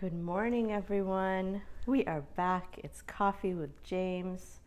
Good 0.00 0.14
morning, 0.14 0.70
everyone. 0.70 1.60
We 1.84 2.04
are 2.04 2.20
back. 2.36 2.78
It's 2.84 3.02
Coffee 3.02 3.54
with 3.54 3.82
James. 3.82 4.60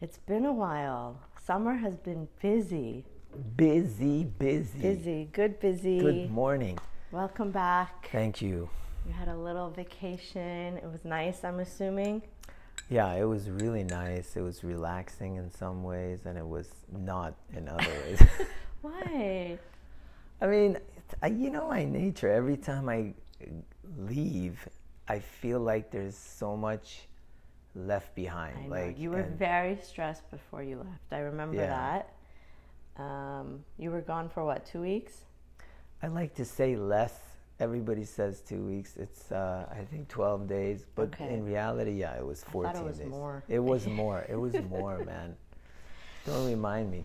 It's 0.00 0.18
been 0.18 0.44
a 0.44 0.52
while. 0.52 1.18
Summer 1.44 1.74
has 1.74 1.96
been 1.96 2.28
busy. 2.40 3.04
Busy, 3.56 4.22
busy. 4.22 4.78
Busy, 4.80 5.28
good 5.32 5.58
busy. 5.58 5.98
Good 5.98 6.30
morning. 6.30 6.78
Welcome 7.10 7.50
back. 7.50 8.08
Thank 8.12 8.40
you. 8.40 8.70
You 9.04 9.12
had 9.12 9.26
a 9.26 9.36
little 9.36 9.68
vacation. 9.68 10.78
It 10.78 10.86
was 10.86 11.04
nice, 11.04 11.42
I'm 11.42 11.58
assuming. 11.58 12.22
Yeah, 12.88 13.12
it 13.14 13.24
was 13.24 13.50
really 13.50 13.82
nice. 13.82 14.36
It 14.36 14.42
was 14.42 14.62
relaxing 14.62 15.38
in 15.38 15.50
some 15.50 15.82
ways, 15.82 16.20
and 16.24 16.38
it 16.38 16.46
was 16.46 16.68
not 16.96 17.34
in 17.52 17.68
other 17.68 17.84
ways. 18.06 18.22
Why? 18.80 19.58
I 20.40 20.46
mean, 20.46 20.78
I, 21.20 21.26
you 21.26 21.50
know 21.50 21.66
my 21.66 21.84
nature. 21.84 22.30
Every 22.30 22.56
time 22.56 22.88
I 22.88 23.14
leave, 23.98 24.68
I 25.08 25.18
feel 25.18 25.60
like 25.60 25.90
there's 25.90 26.16
so 26.16 26.56
much 26.56 27.08
left 27.74 28.14
behind. 28.14 28.56
I 28.58 28.62
know. 28.64 28.68
like 28.68 28.98
you 28.98 29.10
were 29.10 29.22
very 29.22 29.76
stressed 29.82 30.30
before 30.30 30.62
you 30.62 30.76
left. 30.76 31.12
I 31.12 31.18
remember 31.20 31.56
Yeah. 31.56 32.02
that. 32.96 33.02
Um, 33.02 33.64
you 33.78 33.90
were 33.90 34.02
gone 34.02 34.28
for 34.28 34.44
what, 34.44 34.66
two 34.66 34.82
weeks? 34.82 35.22
I 36.02 36.08
like 36.08 36.34
to 36.34 36.44
say 36.44 36.76
less. 36.76 37.18
Everybody 37.60 38.04
says 38.04 38.40
two 38.40 38.62
weeks. 38.66 38.96
It's 38.96 39.30
uh, 39.32 39.66
I 39.70 39.84
think 39.84 40.08
twelve 40.08 40.46
days, 40.48 40.84
but 40.94 41.08
Okay. 41.14 41.32
in 41.32 41.44
reality, 41.44 41.92
yeah, 41.92 42.16
it 42.16 42.26
was 42.26 42.40
thought 42.42 42.48
it 42.48 42.52
fourteen 42.52 42.84
was 42.84 42.98
days. 42.98 43.08
more. 43.08 43.42
It 43.48 43.60
was 43.60 43.86
more. 44.02 44.26
It 44.28 44.36
was 44.36 44.54
more, 44.68 44.98
man. 45.04 45.36
Don't 46.26 46.46
remind 46.46 46.90
me. 46.90 47.04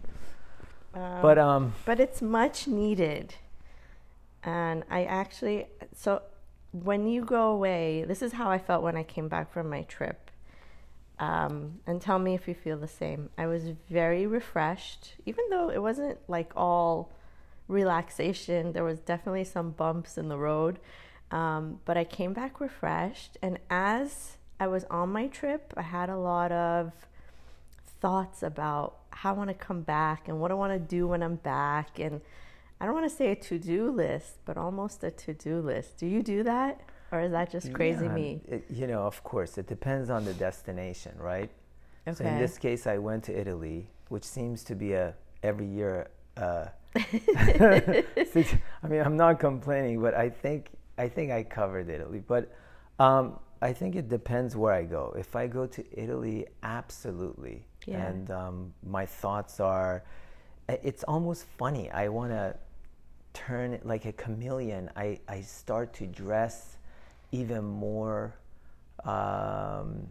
Um, 0.94 1.22
But 1.22 1.38
um, 1.38 1.74
but 1.86 2.00
it's 2.00 2.22
much 2.22 2.68
needed. 2.68 3.36
And 4.44 4.84
I 4.90 5.04
actually, 5.06 5.68
so 5.94 6.22
when 6.84 7.08
you 7.08 7.24
go 7.24 7.52
away, 7.52 8.04
this 8.08 8.22
is 8.22 8.34
how 8.34 8.50
I 8.50 8.58
felt 8.58 8.84
when 8.84 8.98
I 8.98 9.04
came 9.04 9.28
back 9.28 9.52
from 9.52 9.70
my 9.70 9.84
trip. 9.84 10.32
Um, 11.20 11.80
and 11.88 12.00
tell 12.02 12.20
me 12.20 12.36
if 12.36 12.48
you 12.48 12.54
feel 12.54 12.78
the 12.78 12.88
same. 12.88 13.30
I 13.38 13.48
was 13.48 13.72
very 13.90 14.28
refreshed, 14.28 15.16
even 15.26 15.46
though 15.50 15.70
it 15.70 15.82
wasn't 15.82 16.20
like 16.28 16.52
all 16.56 17.12
relaxation. 17.68 18.74
There 18.74 18.84
was 18.84 19.00
definitely 19.00 19.44
some 19.44 19.72
bumps 19.72 20.18
in 20.18 20.30
the 20.30 20.38
road. 20.38 20.80
Um, 21.32 21.80
but 21.86 21.98
I 21.98 22.04
came 22.04 22.34
back 22.34 22.60
refreshed. 22.60 23.38
And 23.42 23.60
as 23.70 24.38
I 24.60 24.68
was 24.68 24.86
on 24.86 25.10
my 25.10 25.28
trip, 25.28 25.74
I 25.76 25.82
had 25.82 26.10
a 26.10 26.18
lot 26.18 26.52
of 26.52 26.92
thoughts 28.00 28.44
about 28.44 28.98
how 29.10 29.32
I 29.32 29.38
want 29.38 29.50
to 29.50 29.56
come 29.56 29.82
back 29.82 30.28
and 30.28 30.40
what 30.40 30.52
I 30.52 30.54
want 30.54 30.74
to 30.74 30.80
do 30.80 31.08
when 31.08 31.24
I'm 31.24 31.36
back. 31.36 32.00
And 32.00 32.22
I 32.80 32.86
don't 32.86 32.94
want 32.94 33.10
to 33.10 33.16
say 33.16 33.32
a 33.32 33.36
to 33.36 33.58
do 33.58 33.92
list, 33.92 34.38
but 34.46 34.58
almost 34.58 35.04
a 35.04 35.12
to 35.12 35.34
do 35.34 35.60
list. 35.60 35.98
Do 35.98 36.06
you 36.06 36.22
do 36.22 36.44
that? 36.44 36.82
Or 37.12 37.22
is 37.22 37.32
that 37.32 37.52
just 37.52 37.74
crazy 37.74 38.06
yeah, 38.06 38.12
me? 38.14 38.42
it- 38.48 38.66
you 38.70 38.86
know, 38.86 39.04
of 39.04 39.24
course, 39.24 39.58
it 39.58 39.68
depends 39.68 40.10
on 40.10 40.26
the 40.26 40.34
destination, 40.34 41.14
right? 41.18 41.50
So 42.14 42.24
in 42.24 42.38
this 42.38 42.58
case, 42.58 42.88
I 42.88 42.98
went 42.98 43.26
to 43.26 43.38
Italy, 43.38 43.90
which 44.08 44.24
seems 44.24 44.64
to 44.66 44.76
be 44.76 44.94
a 44.94 45.14
every 45.44 45.66
year. 45.66 46.08
Uh, 46.38 46.68
I 46.96 48.04
mean, 48.88 49.02
I'm 49.02 49.18
not 49.18 49.40
complaining, 49.40 50.02
but 50.02 50.14
I 50.14 50.30
think 50.30 50.70
I 50.98 51.10
think 51.10 51.32
I 51.32 51.44
covered 51.44 51.90
Italy. 51.90 52.24
But 52.26 52.50
um, 53.00 53.40
I 53.62 53.74
think 53.74 53.96
it 53.96 54.08
depends 54.08 54.56
where 54.56 54.74
I 54.74 54.84
go. 54.84 55.14
If 55.18 55.36
I 55.36 55.48
go 55.48 55.66
to 55.66 55.84
Italy, 55.92 56.48
absolutely. 56.64 57.66
Yeah. 57.86 58.06
And 58.06 58.32
um, 58.32 58.74
my 58.86 59.06
thoughts 59.06 59.60
are, 59.60 60.04
it's 60.70 61.04
almost 61.04 61.46
funny. 61.58 61.90
I 61.92 62.08
want 62.10 62.32
to 62.32 62.56
turn 63.46 63.80
like 63.84 64.06
a 64.06 64.12
chameleon. 64.14 64.90
I, 64.96 65.20
I 65.28 65.42
start 65.42 65.94
to 65.96 66.08
dress 66.08 66.78
even 67.32 67.64
more. 67.64 68.34
Um, 69.04 70.08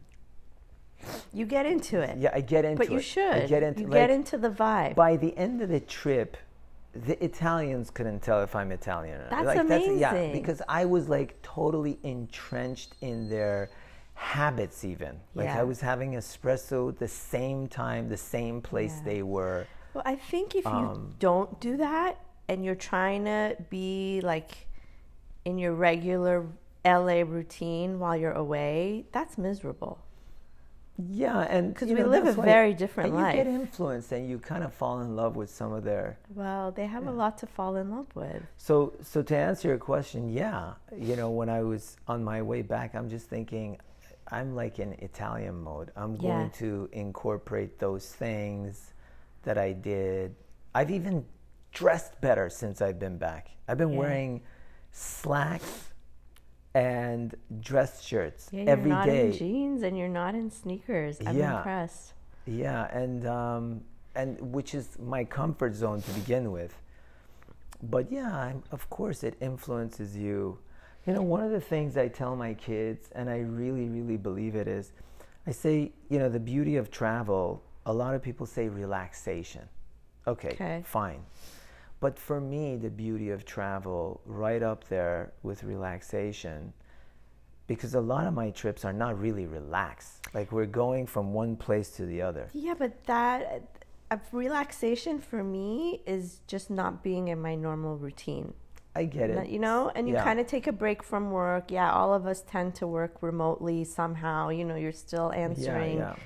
You 1.32 1.46
get 1.46 1.66
into 1.66 2.00
it. 2.00 2.18
yeah, 2.18 2.30
I 2.32 2.40
get 2.40 2.64
into 2.64 2.82
it. 2.82 2.86
but 2.86 2.90
you 2.92 2.98
it. 2.98 3.02
should. 3.02 3.34
I 3.34 3.46
get 3.46 3.62
into 3.62 3.80
you 3.82 3.86
like, 3.88 3.94
get 4.00 4.10
into 4.10 4.38
the 4.38 4.50
vibe. 4.50 4.94
by 4.94 5.16
the 5.16 5.36
end 5.36 5.60
of 5.62 5.68
the 5.68 5.80
trip, 5.80 6.36
the 6.94 7.22
Italians 7.22 7.90
couldn't 7.90 8.20
tell 8.22 8.42
if 8.42 8.54
I'm 8.54 8.72
Italian 8.72 9.20
or 9.20 9.28
not. 9.30 9.44
That's 9.44 9.68
like, 9.68 9.82
yeah, 9.98 10.32
because 10.32 10.62
I 10.68 10.84
was 10.84 11.08
like 11.08 11.40
totally 11.42 11.98
entrenched 12.02 12.94
in 13.00 13.28
their 13.28 13.70
habits 14.14 14.84
even. 14.84 15.20
Like 15.34 15.46
Yeah. 15.46 15.60
I 15.60 15.64
was 15.64 15.80
having 15.80 16.12
espresso 16.12 16.96
the 16.96 17.08
same 17.08 17.68
time, 17.68 18.08
the 18.08 18.16
same 18.16 18.62
place 18.62 18.94
Yeah. 18.98 19.04
they 19.12 19.22
were. 19.22 19.66
Well, 19.92 20.02
I 20.06 20.16
think 20.16 20.54
if 20.54 20.64
you 20.64 20.70
Um, 20.70 21.14
don't 21.18 21.58
do 21.60 21.76
that 21.78 22.18
and 22.48 22.64
you're 22.64 22.74
trying 22.74 23.24
to 23.24 23.56
be 23.70 24.20
like 24.22 24.66
in 25.44 25.58
your 25.58 25.74
regular 25.74 26.46
LA 26.84 27.22
routine 27.22 27.98
while 27.98 28.16
you're 28.16 28.32
away, 28.32 29.06
that's 29.12 29.36
miserable. 29.38 29.98
Yeah, 30.98 31.40
and 31.40 31.76
'Cause 31.76 31.88
you 31.90 31.94
we 31.94 32.00
know, 32.02 32.08
live 32.08 32.26
a 32.26 32.32
very 32.32 32.72
different 32.72 33.10
and 33.12 33.18
You 33.18 33.32
get 33.32 33.46
influenced, 33.46 34.12
and 34.12 34.26
you 34.30 34.38
kind 34.38 34.64
of 34.64 34.72
fall 34.72 35.00
in 35.00 35.14
love 35.14 35.36
with 35.36 35.50
some 35.50 35.72
of 35.74 35.84
their. 35.84 36.18
Well, 36.34 36.70
they 36.72 36.86
have 36.86 37.06
a 37.06 37.10
lot 37.10 37.36
to 37.38 37.46
fall 37.46 37.76
in 37.76 37.90
love 37.90 38.06
with. 38.14 38.42
So, 38.56 38.94
so 39.02 39.22
to 39.22 39.36
answer 39.36 39.68
your 39.68 39.78
question, 39.78 40.30
yeah, 40.30 40.72
you 40.96 41.14
know, 41.16 41.30
when 41.30 41.50
I 41.50 41.62
was 41.62 41.98
on 42.08 42.24
my 42.24 42.40
way 42.40 42.62
back, 42.62 42.94
I'm 42.94 43.10
just 43.10 43.28
thinking, 43.28 43.78
I'm 44.28 44.54
like 44.56 44.78
in 44.78 44.94
Italian 44.94 45.60
mode. 45.62 45.90
I'm 45.96 46.14
Yeah. 46.14 46.20
going 46.22 46.50
to 46.52 46.88
incorporate 46.92 47.78
those 47.78 48.10
things 48.14 48.94
that 49.42 49.58
I 49.58 49.72
did. 49.74 50.34
I've 50.74 50.90
even 50.90 51.26
dressed 51.80 52.18
better 52.22 52.48
since 52.48 52.80
I've 52.80 52.98
been 52.98 53.18
back. 53.18 53.50
I've 53.68 53.76
been 53.76 53.92
Yeah. 53.92 53.98
wearing 53.98 54.42
slacks 54.92 55.92
and 56.74 57.34
dress 57.60 58.02
shirts 58.02 58.48
Yeah, 58.50 58.60
you're 58.62 58.70
every 58.70 58.90
not 58.90 59.04
day. 59.06 59.26
in 59.26 59.32
jeans 59.32 59.82
and 59.82 59.96
you're 59.98 60.08
not 60.08 60.34
in 60.34 60.50
sneakers. 60.50 61.20
I'm 61.26 61.36
Yeah. 61.36 61.58
impressed. 61.58 62.14
Yeah, 62.46 62.84
and 62.96 63.26
um, 63.26 63.84
and 64.14 64.40
which 64.54 64.74
is 64.74 64.98
my 64.98 65.24
comfort 65.24 65.74
zone 65.74 66.00
to 66.00 66.10
begin 66.12 66.50
with. 66.50 66.74
But 67.82 68.10
yeah, 68.10 68.34
I'm, 68.34 68.62
of 68.72 68.88
course, 68.88 69.22
it 69.22 69.36
influences 69.40 70.16
you. 70.16 70.58
You 71.06 71.12
know, 71.12 71.22
one 71.22 71.42
of 71.44 71.50
the 71.50 71.60
things 71.60 71.98
I 71.98 72.08
tell 72.08 72.34
my 72.36 72.54
kids, 72.54 73.10
and 73.14 73.28
I 73.28 73.40
really, 73.40 73.88
really 73.88 74.16
believe 74.16 74.56
it 74.56 74.66
is, 74.66 74.92
I 75.46 75.50
say, 75.52 75.92
you 76.08 76.18
know, 76.18 76.30
the 76.30 76.40
beauty 76.40 76.76
of 76.76 76.90
travel. 76.90 77.62
A 77.84 77.92
lot 77.92 78.14
of 78.14 78.22
people 78.22 78.46
say 78.46 78.68
relaxation. 78.68 79.68
Okay, 80.26 80.52
Okay. 80.52 80.82
fine. 80.86 81.22
But 82.00 82.18
for 82.18 82.40
me, 82.40 82.76
the 82.76 82.90
beauty 82.90 83.30
of 83.30 83.44
travel, 83.44 84.20
right 84.26 84.62
up 84.62 84.86
there 84.88 85.32
with 85.42 85.64
relaxation, 85.64 86.72
because 87.66 87.94
a 87.94 88.00
lot 88.00 88.26
of 88.26 88.34
my 88.34 88.50
trips 88.50 88.84
are 88.84 88.92
not 88.92 89.18
really 89.18 89.46
relaxed. 89.46 90.26
Like 90.34 90.52
we're 90.52 90.66
going 90.66 91.06
from 91.06 91.32
one 91.32 91.56
place 91.56 91.90
to 91.92 92.06
the 92.06 92.22
other. 92.22 92.48
Yeah, 92.52 92.74
but 92.78 93.04
that 93.04 93.82
uh, 94.10 94.18
relaxation 94.30 95.18
for 95.18 95.42
me 95.42 96.02
is 96.06 96.40
just 96.46 96.70
not 96.70 97.02
being 97.02 97.28
in 97.28 97.40
my 97.40 97.54
normal 97.54 97.96
routine. 97.96 98.52
I 98.94 99.04
get 99.04 99.30
it. 99.30 99.48
You 99.48 99.58
know, 99.58 99.90
and 99.94 100.08
you 100.08 100.14
Yeah. 100.14 100.24
kind 100.24 100.40
of 100.40 100.46
take 100.46 100.66
a 100.66 100.72
break 100.72 101.02
from 101.02 101.30
work. 101.30 101.70
Yeah, 101.70 101.92
all 101.92 102.14
of 102.14 102.26
us 102.26 102.42
tend 102.42 102.74
to 102.76 102.86
work 102.86 103.22
remotely 103.22 103.84
somehow. 103.84 104.48
You 104.48 104.64
know, 104.64 104.76
you're 104.76 104.92
still 104.92 105.32
answering 105.32 105.98
yeah. 105.98 106.16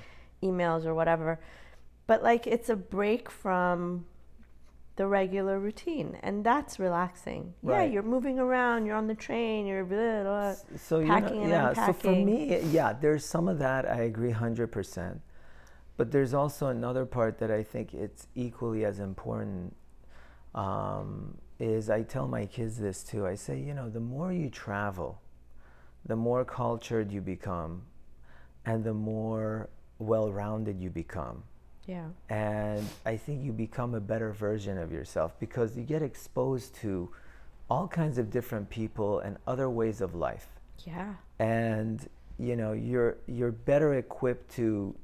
emails 0.41 0.85
or 0.85 0.93
whatever. 0.93 1.39
But 2.07 2.23
like 2.23 2.47
it's 2.47 2.69
a 2.69 2.75
break 2.75 3.29
from 3.29 4.05
the 4.95 5.07
regular 5.07 5.59
routine 5.59 6.17
and 6.21 6.43
that's 6.43 6.79
relaxing. 6.79 7.53
Yeah, 7.63 7.83
you're 7.83 8.03
moving 8.03 8.39
around, 8.39 8.85
you're 8.85 8.95
on 8.95 9.07
the 9.07 9.15
train, 9.15 9.65
you're 9.65 9.85
blah, 9.85 10.23
blah. 10.23 10.55
So 10.77 10.99
you 10.99 11.07
packing 11.07 11.49
know, 11.49 11.55
and 11.67 11.75
yeah. 11.77 11.85
So 11.85 11.93
for 11.93 12.11
me, 12.15 12.59
yeah, 12.71 12.93
there's 12.93 13.25
some 13.25 13.47
of 13.47 13.59
that. 13.59 13.89
I 13.89 14.01
agree 14.01 14.31
hundred 14.31 14.71
percent. 14.71 15.21
But 15.97 16.11
there's 16.11 16.33
also 16.33 16.67
another 16.67 17.05
part 17.05 17.37
that 17.39 17.51
I 17.51 17.63
think 17.63 17.93
it's 17.93 18.27
equally 18.35 18.85
as 18.85 18.99
important. 18.99 19.75
Um, 20.53 21.37
is 21.59 21.89
I 21.89 22.01
tell 22.01 22.27
my 22.27 22.45
kids 22.47 22.77
this 22.77 23.03
too. 23.03 23.27
I 23.27 23.35
say, 23.35 23.59
you 23.59 23.73
know, 23.73 23.87
the 23.87 23.99
more 23.99 24.33
you 24.33 24.49
travel, 24.49 25.21
the 26.05 26.15
more 26.15 26.43
cultured 26.43 27.11
you 27.11 27.21
become, 27.21 27.83
and 28.65 28.83
the 28.83 28.93
more 28.93 29.69
well-rounded 29.99 30.81
you 30.81 30.89
become. 30.89 31.43
Yeah. 31.87 32.05
and 32.29 32.87
I 33.05 33.17
think 33.17 33.43
you 33.43 33.51
become 33.51 33.95
a 33.95 33.99
better 33.99 34.31
version 34.31 34.77
of 34.77 34.91
yourself 34.91 35.33
because 35.39 35.75
you 35.75 35.83
get 35.83 36.01
exposed 36.01 36.75
to 36.75 37.09
all 37.69 37.87
kinds 37.87 38.17
of 38.17 38.29
different 38.29 38.69
people 38.69 39.19
and 39.19 39.37
other 39.47 39.69
ways 39.69 40.01
of 40.01 40.13
life 40.15 40.47
Yeah. 40.85 41.13
and 41.39 42.07
you 42.37 42.55
know 42.55 42.73
you're 42.73 43.17
you're 43.27 43.51
better 43.51 43.95
equipped 43.95 44.51
to 44.55 44.95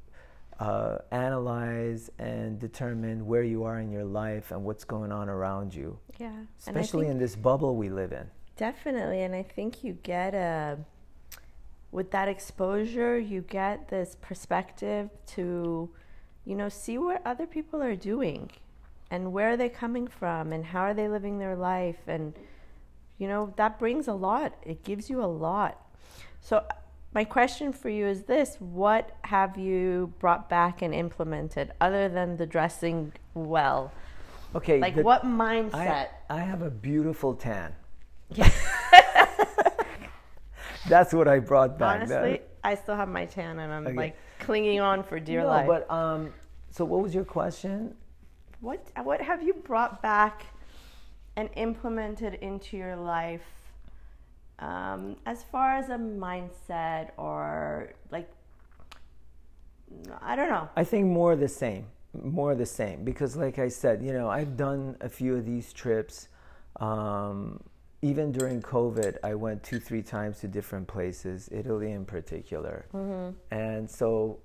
uh, 0.59 0.97
analyze 1.12 2.09
and 2.19 2.59
determine 2.59 3.25
where 3.27 3.44
you 3.44 3.63
are 3.63 3.80
in 3.80 3.91
your 3.91 4.06
life 4.06 4.51
and 4.51 4.63
what's 4.63 4.83
going 4.83 5.12
on 5.12 5.30
around 5.30 5.73
you 5.73 5.97
Yeah. 6.19 6.31
Especially 6.59 7.07
in 7.07 7.18
this 7.19 7.35
bubble 7.35 7.75
we 7.75 7.89
live 7.89 8.12
in 8.12 8.27
Definitely, 8.57 9.21
and 9.21 9.35
I 9.35 9.44
think 9.44 9.83
you 9.83 9.94
get 10.01 10.33
a 10.33 10.80
with 11.91 12.09
that 12.12 12.27
exposure, 12.27 13.18
you 13.19 13.41
get 13.41 13.88
this 13.88 14.18
perspective 14.19 15.09
to, 15.35 15.89
you 16.47 16.55
know, 16.55 16.69
see 16.69 16.97
what 16.97 17.21
other 17.25 17.45
people 17.45 17.83
are 17.83 17.95
doing, 17.95 18.49
and 19.11 19.33
where 19.33 19.51
are 19.51 19.57
they 19.57 19.67
coming 19.67 20.07
from, 20.07 20.53
and 20.53 20.63
how 20.63 20.79
are 20.81 20.94
they 20.94 21.09
living 21.09 21.39
their 21.39 21.57
life, 21.57 21.99
and 22.07 22.33
you 23.17 23.27
know 23.27 23.53
that 23.57 23.77
brings 23.77 24.07
a 24.07 24.13
lot. 24.13 24.53
It 24.63 24.83
gives 24.85 25.09
you 25.09 25.21
a 25.21 25.27
lot. 25.27 25.85
So, 26.39 26.57
uh, 26.57 26.63
my 27.13 27.25
question 27.25 27.73
for 27.73 27.89
you 27.89 28.07
is 28.07 28.23
this 28.23 28.55
What 28.59 29.11
have 29.23 29.57
you 29.57 30.13
brought 30.19 30.47
back 30.49 30.81
and 30.81 30.94
implemented 30.95 31.73
other 31.81 32.07
than 32.07 32.38
the 32.38 32.45
dressing 32.45 33.11
well? 33.33 33.91
Okay. 34.55 34.79
Like, 34.79 34.95
the- 34.95 35.03
what 35.03 35.25
mindset? 35.25 35.73
I, 35.73 36.07
I 36.29 36.39
have 36.39 36.61
a 36.61 36.69
beautiful 36.71 37.33
tan. 37.35 37.75
Yeah. 38.33 38.49
That's 40.88 41.13
what 41.13 41.27
I 41.27 41.39
brought 41.39 41.77
back. 41.77 42.03
Honestly, 42.03 42.39
I 42.63 42.75
still 42.75 42.95
have 42.95 43.09
my 43.09 43.25
tan 43.25 43.59
and 43.59 43.73
I'm 43.73 43.88
Okay. 43.88 43.95
like 43.95 44.17
clinging 44.47 44.79
on 44.79 45.03
for 45.03 45.19
dear 45.19 45.41
no, 45.41 45.47
life. 45.47 45.67
but 45.67 45.91
um, 45.91 46.33
so 46.71 46.85
what 46.85 47.01
was 47.03 47.13
your 47.13 47.25
question? 47.25 47.94
What 48.61 48.79
what 49.03 49.21
have 49.21 49.44
you 49.44 49.53
brought 49.53 50.01
back 50.01 50.45
and 51.35 51.49
implemented 51.55 52.35
into 52.35 52.77
your 52.77 52.95
life 52.95 53.45
um, 54.59 55.17
as 55.25 55.44
far 55.44 55.73
as 55.73 55.89
a 55.89 55.97
mindset 55.97 57.11
or 57.17 57.94
like 58.09 58.27
I 60.21 60.35
don't 60.35 60.49
know. 60.49 60.69
I 60.75 60.83
think 60.83 61.05
more 61.05 61.35
the 61.35 61.47
same, 61.47 61.85
more 62.13 62.55
the 62.55 62.65
same. 62.65 63.03
Because, 63.03 63.35
like 63.35 63.59
I 63.59 63.69
said, 63.69 64.03
you 64.03 64.13
know, 64.13 64.29
I've 64.29 64.57
done 64.57 64.97
a 65.01 65.09
few 65.09 65.35
of 65.35 65.45
these 65.45 65.71
trips. 65.73 66.27
Um, 66.79 67.61
even 68.01 68.31
during 68.31 68.61
COVID, 68.61 69.17
I 69.23 69.33
went 69.35 69.63
two, 69.63 69.79
three 69.79 70.03
times 70.03 70.39
to 70.41 70.47
different 70.47 70.88
places, 70.88 71.49
Italy 71.51 71.91
in 71.91 72.05
particular. 72.05 72.85
And 73.51 73.89
so 73.89 74.39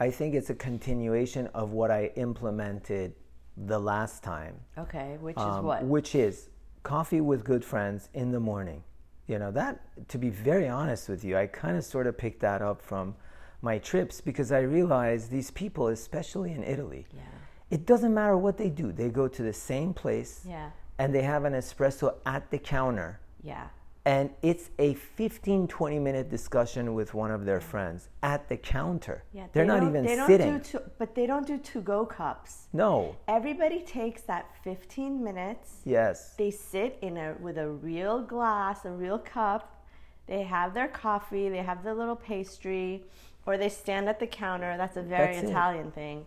I 0.00 0.10
think 0.10 0.34
it's 0.34 0.50
a 0.50 0.54
continuation 0.54 1.48
of 1.48 1.72
what 1.72 1.90
I 1.90 2.10
implemented 2.16 3.14
the 3.56 3.78
last 3.78 4.22
time. 4.22 4.54
Okay, 4.78 5.16
which 5.20 5.36
is 5.36 5.42
um, 5.42 5.64
what? 5.64 5.84
Which 5.84 6.14
is 6.14 6.48
coffee 6.82 7.20
with 7.20 7.44
good 7.44 7.64
friends 7.64 8.08
in 8.14 8.32
the 8.32 8.40
morning. 8.40 8.82
You 9.26 9.38
know, 9.38 9.50
that, 9.52 9.80
to 10.08 10.18
be 10.18 10.28
very 10.28 10.68
honest 10.68 11.08
with 11.08 11.24
you, 11.24 11.36
I 11.36 11.46
kind 11.46 11.76
of 11.76 11.84
sort 11.84 12.06
of 12.06 12.18
picked 12.18 12.40
that 12.40 12.60
up 12.60 12.82
from 12.82 13.14
my 13.62 13.78
trips 13.78 14.20
because 14.20 14.52
I 14.52 14.60
realized 14.60 15.30
these 15.30 15.50
people, 15.50 15.88
especially 15.88 16.52
in 16.52 16.62
Italy, 16.62 17.06
yeah. 17.14 17.22
it 17.70 17.86
doesn't 17.86 18.12
matter 18.12 18.36
what 18.36 18.58
they 18.58 18.68
do, 18.68 18.92
they 18.92 19.08
go 19.08 19.26
to 19.26 19.42
the 19.42 19.52
same 19.52 19.94
place 19.94 20.44
Yeah. 20.46 20.70
And 20.98 21.14
they 21.14 21.22
have 21.22 21.44
an 21.44 21.52
espresso 21.54 22.14
at 22.26 22.50
the 22.50 22.58
counter. 22.58 23.20
Yeah. 23.42 23.68
And 24.06 24.30
it's 24.42 24.68
a 24.78 24.94
15, 24.94 25.66
20 25.66 25.98
minute 25.98 26.28
discussion 26.28 26.92
with 26.92 27.14
one 27.14 27.30
of 27.30 27.46
their 27.46 27.60
friends 27.60 28.10
at 28.22 28.48
the 28.50 28.56
counter. 28.56 29.24
Yeah. 29.32 29.46
They're 29.52 29.64
they 29.64 29.68
not 29.68 29.82
even 29.82 30.04
they 30.04 30.14
don't 30.14 30.26
sitting. 30.26 30.58
Do 30.58 30.64
to, 30.64 30.82
but 30.98 31.14
they 31.14 31.26
don't 31.26 31.46
do 31.46 31.56
to 31.56 31.80
go 31.80 32.04
cups. 32.04 32.68
no. 32.74 33.16
Everybody 33.28 33.80
takes 33.80 34.20
that 34.22 34.50
15 34.62 35.24
minutes. 35.24 35.76
Yes. 35.86 36.34
They 36.36 36.50
sit 36.50 36.98
in 37.00 37.16
a 37.16 37.34
with 37.40 37.56
a 37.56 37.68
real 37.68 38.20
glass, 38.22 38.84
a 38.84 38.90
real 38.90 39.18
cup. 39.18 39.86
They 40.26 40.42
have 40.42 40.74
their 40.74 40.88
coffee, 40.88 41.48
they 41.48 41.62
have 41.62 41.82
their 41.82 41.94
little 41.94 42.16
pastry, 42.16 43.04
or 43.46 43.56
they 43.58 43.68
stand 43.68 44.08
at 44.08 44.20
the 44.20 44.26
counter. 44.26 44.76
That's 44.76 44.96
a 44.96 45.02
very 45.02 45.34
That's 45.34 45.46
it. 45.46 45.50
Italian 45.50 45.90
thing. 45.92 46.26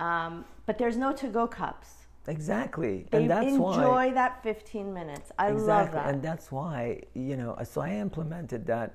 Um, 0.00 0.44
but 0.66 0.78
there's 0.78 0.96
no 0.96 1.12
to-go 1.12 1.46
cups. 1.46 1.97
Exactly. 2.28 3.06
They 3.10 3.22
and 3.22 3.30
that's 3.30 3.46
enjoy 3.46 3.88
why. 3.88 4.10
that 4.12 4.42
15 4.42 4.92
minutes. 4.92 5.32
I 5.38 5.50
love 5.50 5.92
that. 5.92 6.08
and 6.08 6.22
that's 6.22 6.52
why 6.52 7.02
you 7.14 7.36
know. 7.36 7.56
So 7.64 7.80
I 7.80 7.90
implemented 7.92 8.66
that 8.66 8.94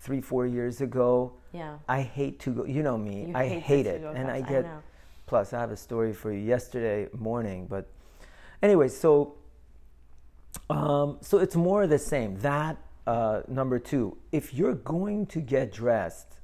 three, 0.00 0.20
four 0.20 0.46
years 0.46 0.80
ago. 0.80 1.32
yeah. 1.52 1.78
I 1.88 2.02
hate 2.02 2.40
to 2.40 2.50
go. 2.50 2.64
You 2.64 2.82
know 2.82 2.98
me. 2.98 3.26
You 3.28 3.34
I 3.34 3.48
hate 3.48 3.62
hate 3.62 3.86
it, 3.86 4.02
and 4.02 4.30
I 4.30 4.36
I 4.36 4.40
get. 4.42 4.64
know. 4.64 4.82
plus, 5.26 5.52
I 5.52 5.60
have 5.60 5.70
a 5.70 5.76
story 5.76 6.12
for 6.12 6.32
you. 6.32 6.40
Yesterday 6.40 7.08
morning, 7.16 7.66
but 7.70 7.88
anyway, 8.62 8.88
so 8.88 9.36
um, 10.68 11.18
so 11.20 11.38
it's 11.38 11.56
more 11.56 11.84
of 11.84 11.90
the 11.90 11.98
same. 11.98 12.36
That 12.40 12.76
uh, 13.06 13.42
number 13.48 13.78
two. 13.78 14.16
If 14.32 14.54
you're 14.54 14.74
going 14.74 15.26
to 15.26 15.40
get 15.40 15.72
dressed, 15.72 16.38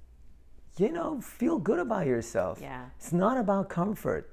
you 0.77 0.93
know, 0.93 1.21
feel 1.21 1.59
good 1.59 1.79
about 1.79 2.07
yourself. 2.07 2.59
Yeah. 2.61 2.85
It's 2.99 3.13
not 3.13 3.37
about 3.39 3.69
comfort. 3.69 4.33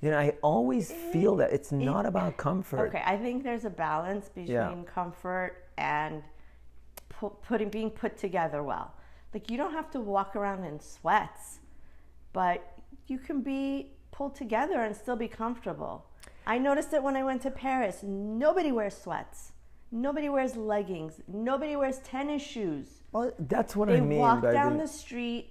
You 0.00 0.10
know, 0.12 0.18
I 0.18 0.34
always 0.42 0.92
feel 0.92 1.36
that 1.36 1.52
it's 1.52 1.72
not 1.72 2.06
about 2.06 2.36
comfort. 2.36 2.88
Okay, 2.88 3.02
I 3.04 3.16
think 3.16 3.42
there's 3.42 3.64
a 3.64 3.70
balance 3.70 4.28
between 4.28 4.46
Yeah. 4.48 4.74
comfort 4.86 5.64
and 5.76 6.22
pu- 7.08 7.36
putting 7.42 7.68
being 7.68 7.90
put 7.90 8.16
together 8.16 8.62
well. 8.62 8.92
Like 9.34 9.50
you 9.50 9.56
don't 9.56 9.72
have 9.72 9.90
to 9.90 10.00
walk 10.00 10.36
around 10.36 10.64
in 10.64 10.78
sweats, 10.80 11.58
but 12.32 12.78
you 13.08 13.18
can 13.18 13.40
be 13.40 13.92
pulled 14.12 14.34
together 14.36 14.80
and 14.82 14.94
still 14.94 15.16
be 15.16 15.28
comfortable. 15.28 16.04
I 16.46 16.58
noticed 16.58 16.92
it 16.92 17.02
when 17.02 17.16
I 17.16 17.24
went 17.24 17.42
to 17.42 17.50
Paris. 17.50 18.02
Nobody 18.02 18.72
wears 18.72 18.96
sweats. 18.96 19.52
Nobody 19.90 20.28
wears 20.28 20.56
leggings. 20.56 21.20
Nobody 21.26 21.74
wears 21.76 21.98
tennis 22.00 22.42
shoes. 22.42 23.02
Well, 23.12 23.32
that's 23.38 23.74
what 23.74 23.88
They 23.88 23.96
I 23.96 24.00
mean 24.00 24.10
They 24.10 24.16
walk 24.18 24.42
down 24.42 24.76
the, 24.76 24.84
the 24.84 24.88
street 24.88 25.50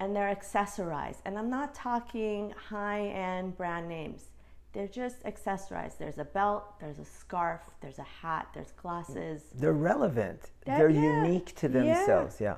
and 0.00 0.16
they're 0.16 0.34
accessorized. 0.34 1.18
And 1.24 1.38
I'm 1.38 1.50
not 1.50 1.74
talking 1.74 2.52
high 2.70 3.06
end 3.08 3.56
brand 3.56 3.88
names. 3.88 4.30
They're 4.72 4.88
just 4.88 5.22
accessorized. 5.24 5.98
There's 5.98 6.18
a 6.18 6.24
belt, 6.24 6.78
there's 6.80 6.98
a 6.98 7.04
scarf, 7.04 7.60
there's 7.80 7.98
a 7.98 8.04
hat, 8.22 8.48
there's 8.54 8.72
glasses. 8.72 9.42
they're 9.54 9.72
relevant. 9.72 10.50
That- 10.64 10.78
they're 10.78 10.88
yeah, 10.88 11.24
unique 11.24 11.54
to 11.56 11.66
yeah. 11.68 11.72
themselves. 11.72 12.40
Yeah. 12.40 12.56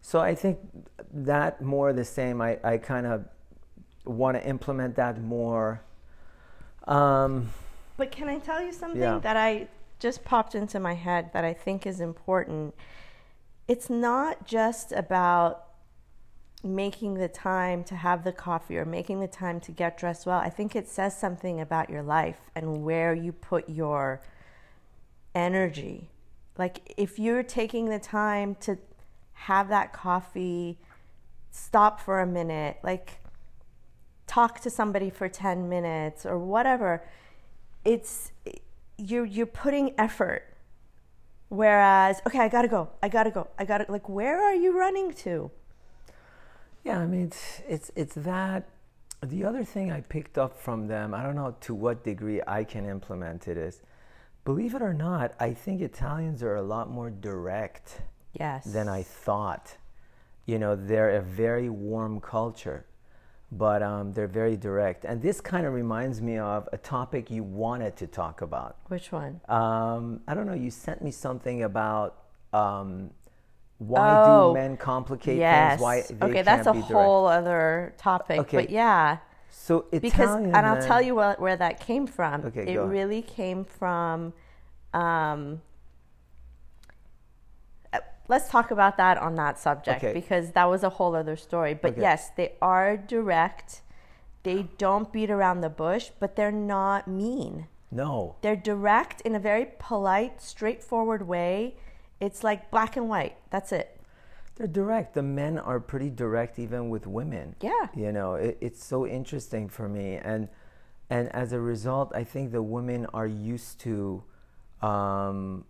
So 0.00 0.20
I 0.20 0.34
think 0.34 0.58
that 1.12 1.60
more 1.60 1.92
the 1.92 2.04
same. 2.04 2.40
I, 2.40 2.58
I 2.62 2.78
kind 2.78 3.06
of 3.06 3.24
want 4.04 4.36
to 4.36 4.46
implement 4.46 4.94
that 4.96 5.20
more. 5.20 5.82
Um, 6.86 7.50
But 7.96 8.12
can 8.12 8.28
I 8.28 8.38
tell 8.38 8.62
you 8.62 8.72
something 8.72 9.00
Yeah. 9.00 9.18
that 9.18 9.36
I 9.36 9.66
just 9.98 10.24
popped 10.24 10.54
into 10.54 10.78
my 10.78 10.94
head 10.94 11.32
that 11.32 11.44
I 11.44 11.52
think 11.54 11.86
is 11.86 12.00
important? 12.00 12.74
It's 13.66 13.90
not 13.90 14.46
just 14.46 14.92
about 14.92 15.65
making 16.62 17.14
the 17.14 17.28
time 17.28 17.84
to 17.84 17.94
have 17.94 18.24
the 18.24 18.32
coffee 18.32 18.76
or 18.76 18.84
making 18.84 19.20
the 19.20 19.28
time 19.28 19.60
to 19.60 19.72
get 19.72 19.98
dressed 19.98 20.26
well. 20.26 20.38
I 20.38 20.48
think 20.48 20.74
it 20.74 20.88
says 20.88 21.16
something 21.16 21.60
about 21.60 21.90
your 21.90 22.02
life 22.02 22.38
and 22.54 22.84
where 22.84 23.14
you 23.14 23.32
put 23.32 23.68
your 23.68 24.20
energy. 25.34 26.08
Like 26.58 26.94
if 26.96 27.18
you're 27.18 27.42
taking 27.42 27.86
the 27.86 27.98
time 27.98 28.56
to 28.60 28.78
have 29.32 29.68
that 29.68 29.92
coffee, 29.92 30.78
stop 31.50 32.00
for 32.00 32.20
a 32.20 32.26
minute, 32.26 32.78
like 32.82 33.20
talk 34.26 34.60
to 34.60 34.70
somebody 34.70 35.10
for 35.10 35.28
10 35.28 35.68
minutes 35.68 36.26
or 36.26 36.38
whatever 36.38 37.02
it's 37.84 38.32
you're 38.98 39.24
you're 39.24 39.46
putting 39.46 39.94
effort 39.98 40.42
whereas 41.48 42.20
okay 42.26 42.40
i 42.40 42.48
gotta 42.48 42.68
go 42.68 42.88
i 43.02 43.08
gotta 43.08 43.30
go 43.30 43.46
i 43.58 43.64
gotta 43.64 43.86
like 43.88 44.08
where 44.08 44.42
are 44.42 44.54
you 44.54 44.76
running 44.76 45.12
to 45.12 45.50
yeah, 46.86 47.00
I 47.00 47.06
mean, 47.06 47.24
it's, 47.24 47.62
it's 47.68 47.90
it's 47.96 48.14
that. 48.14 48.68
The 49.22 49.44
other 49.44 49.64
thing 49.64 49.90
I 49.90 50.02
picked 50.02 50.38
up 50.38 50.56
from 50.66 50.86
them, 50.86 51.14
I 51.14 51.22
don't 51.24 51.34
know 51.34 51.56
to 51.62 51.74
what 51.74 52.04
degree 52.04 52.40
I 52.46 52.62
can 52.64 52.84
implement 52.86 53.48
it, 53.48 53.56
is, 53.56 53.82
believe 54.44 54.74
it 54.74 54.82
or 54.82 54.94
not, 54.94 55.34
I 55.40 55.52
think 55.52 55.80
Italians 55.80 56.42
are 56.42 56.56
a 56.56 56.62
lot 56.62 56.90
more 56.90 57.10
direct. 57.10 58.02
yes 58.38 58.64
than 58.64 58.88
I 58.88 59.02
thought. 59.02 59.76
You 60.44 60.58
know, 60.58 60.76
they're 60.76 61.16
a 61.16 61.22
very 61.22 61.68
warm 61.70 62.20
culture, 62.20 62.84
but 63.50 63.82
um, 63.82 64.12
they're 64.12 64.28
very 64.28 64.56
direct. 64.56 65.04
And 65.04 65.20
this 65.20 65.40
kind 65.40 65.66
of 65.66 65.72
reminds 65.72 66.20
me 66.20 66.38
of 66.38 66.68
a 66.72 66.78
topic 66.78 67.30
you 67.30 67.42
wanted 67.42 67.96
to 67.96 68.06
talk 68.06 68.42
about. 68.42 68.76
which 68.88 69.10
one 69.10 69.40
Um, 69.48 70.20
I 70.28 70.34
don't 70.34 70.46
know, 70.46 70.54
you 70.66 70.70
sent 70.70 71.02
me 71.02 71.10
something 71.10 71.64
about 71.64 72.10
um, 72.52 73.10
why 73.78 74.16
Oh, 74.16 74.48
do 74.48 74.54
men 74.54 74.76
complicate 74.76 75.38
yes 75.38 75.72
things? 75.72 75.82
Why 75.82 76.02
they 76.08 76.14
okay 76.28 76.42
that's 76.42 76.66
a 76.66 76.72
can't 76.72 76.86
be 76.86 76.92
direct. 76.92 76.92
whole 76.92 77.26
other 77.26 77.94
topic 77.98 78.38
Okay. 78.40 78.56
but 78.56 78.70
yeah 78.70 79.18
So 79.50 79.86
it's 79.92 80.02
because 80.02 80.30
and 80.54 80.66
i'll 80.66 80.80
tell 80.80 81.02
you 81.02 81.14
where, 81.14 81.36
where 81.38 81.56
that 81.56 81.80
came 81.80 82.06
from 82.06 82.44
Okay, 82.46 82.72
it 82.72 82.78
really 82.78 83.22
came 83.22 83.64
from 83.64 84.32
um, 84.94 85.60
uh, 87.92 87.98
let's 88.28 88.48
talk 88.48 88.70
about 88.70 88.96
that 88.96 89.18
on 89.18 89.34
that 89.34 89.58
subject 89.58 90.02
Okay. 90.02 90.12
because 90.14 90.52
that 90.52 90.64
was 90.64 90.82
a 90.82 90.90
whole 90.90 91.14
other 91.14 91.36
story 91.36 91.74
but 91.74 91.92
Okay. 91.92 92.00
yes 92.02 92.30
they 92.36 92.52
are 92.62 92.96
direct 92.96 93.82
they 94.42 94.68
don't 94.78 95.12
beat 95.12 95.30
around 95.30 95.60
the 95.60 95.68
bush 95.68 96.10
but 96.18 96.36
they're 96.36 96.52
not 96.52 97.06
mean 97.08 97.66
No, 97.90 98.36
they're 98.40 98.56
direct 98.56 99.20
in 99.22 99.34
a 99.34 99.38
very 99.40 99.66
polite 99.78 100.40
straightforward 100.40 101.26
way 101.28 101.76
it's 102.20 102.42
like 102.44 102.70
black 102.70 102.96
and 102.96 103.08
white 103.08 103.36
that's 103.50 103.72
it 103.72 103.96
They're 104.56 104.66
direct. 104.66 105.12
The 105.12 105.22
men 105.22 105.58
are 105.58 105.78
pretty 105.78 106.08
direct, 106.10 106.58
even 106.58 106.88
with 106.88 107.06
women. 107.06 107.54
Yeah. 107.60 107.88
You 107.94 108.10
know, 108.10 108.36
it, 108.36 108.56
it's 108.60 108.82
so 108.82 109.06
interesting 109.06 109.68
for 109.68 109.86
me, 109.86 110.16
and 110.16 110.48
and 111.10 111.28
as 111.34 111.52
a 111.52 111.60
result, 111.60 112.10
I 112.14 112.24
think 112.24 112.52
the 112.52 112.62
women 112.62 113.06
are 113.12 113.26
used 113.26 113.80
to 113.80 114.24
um, 114.80 115.66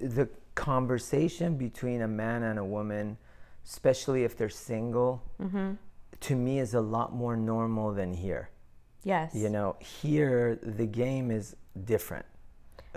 the 0.00 0.28
conversation 0.54 1.56
between 1.56 2.02
a 2.02 2.08
man 2.08 2.42
and 2.42 2.58
a 2.58 2.64
woman, 2.64 3.16
especially 3.64 4.24
if 4.24 4.36
they're 4.36 4.48
single. 4.48 5.22
Mm-hmm. 5.40 5.74
To 6.20 6.34
me, 6.34 6.58
is 6.58 6.74
a 6.74 6.80
lot 6.80 7.12
more 7.14 7.36
normal 7.36 7.94
than 7.94 8.14
here. 8.14 8.50
yes 9.04 9.30
You 9.34 9.48
know, 9.48 9.76
here 9.78 10.58
the 10.60 10.86
game 10.86 11.30
is 11.30 11.54
different. 11.84 12.26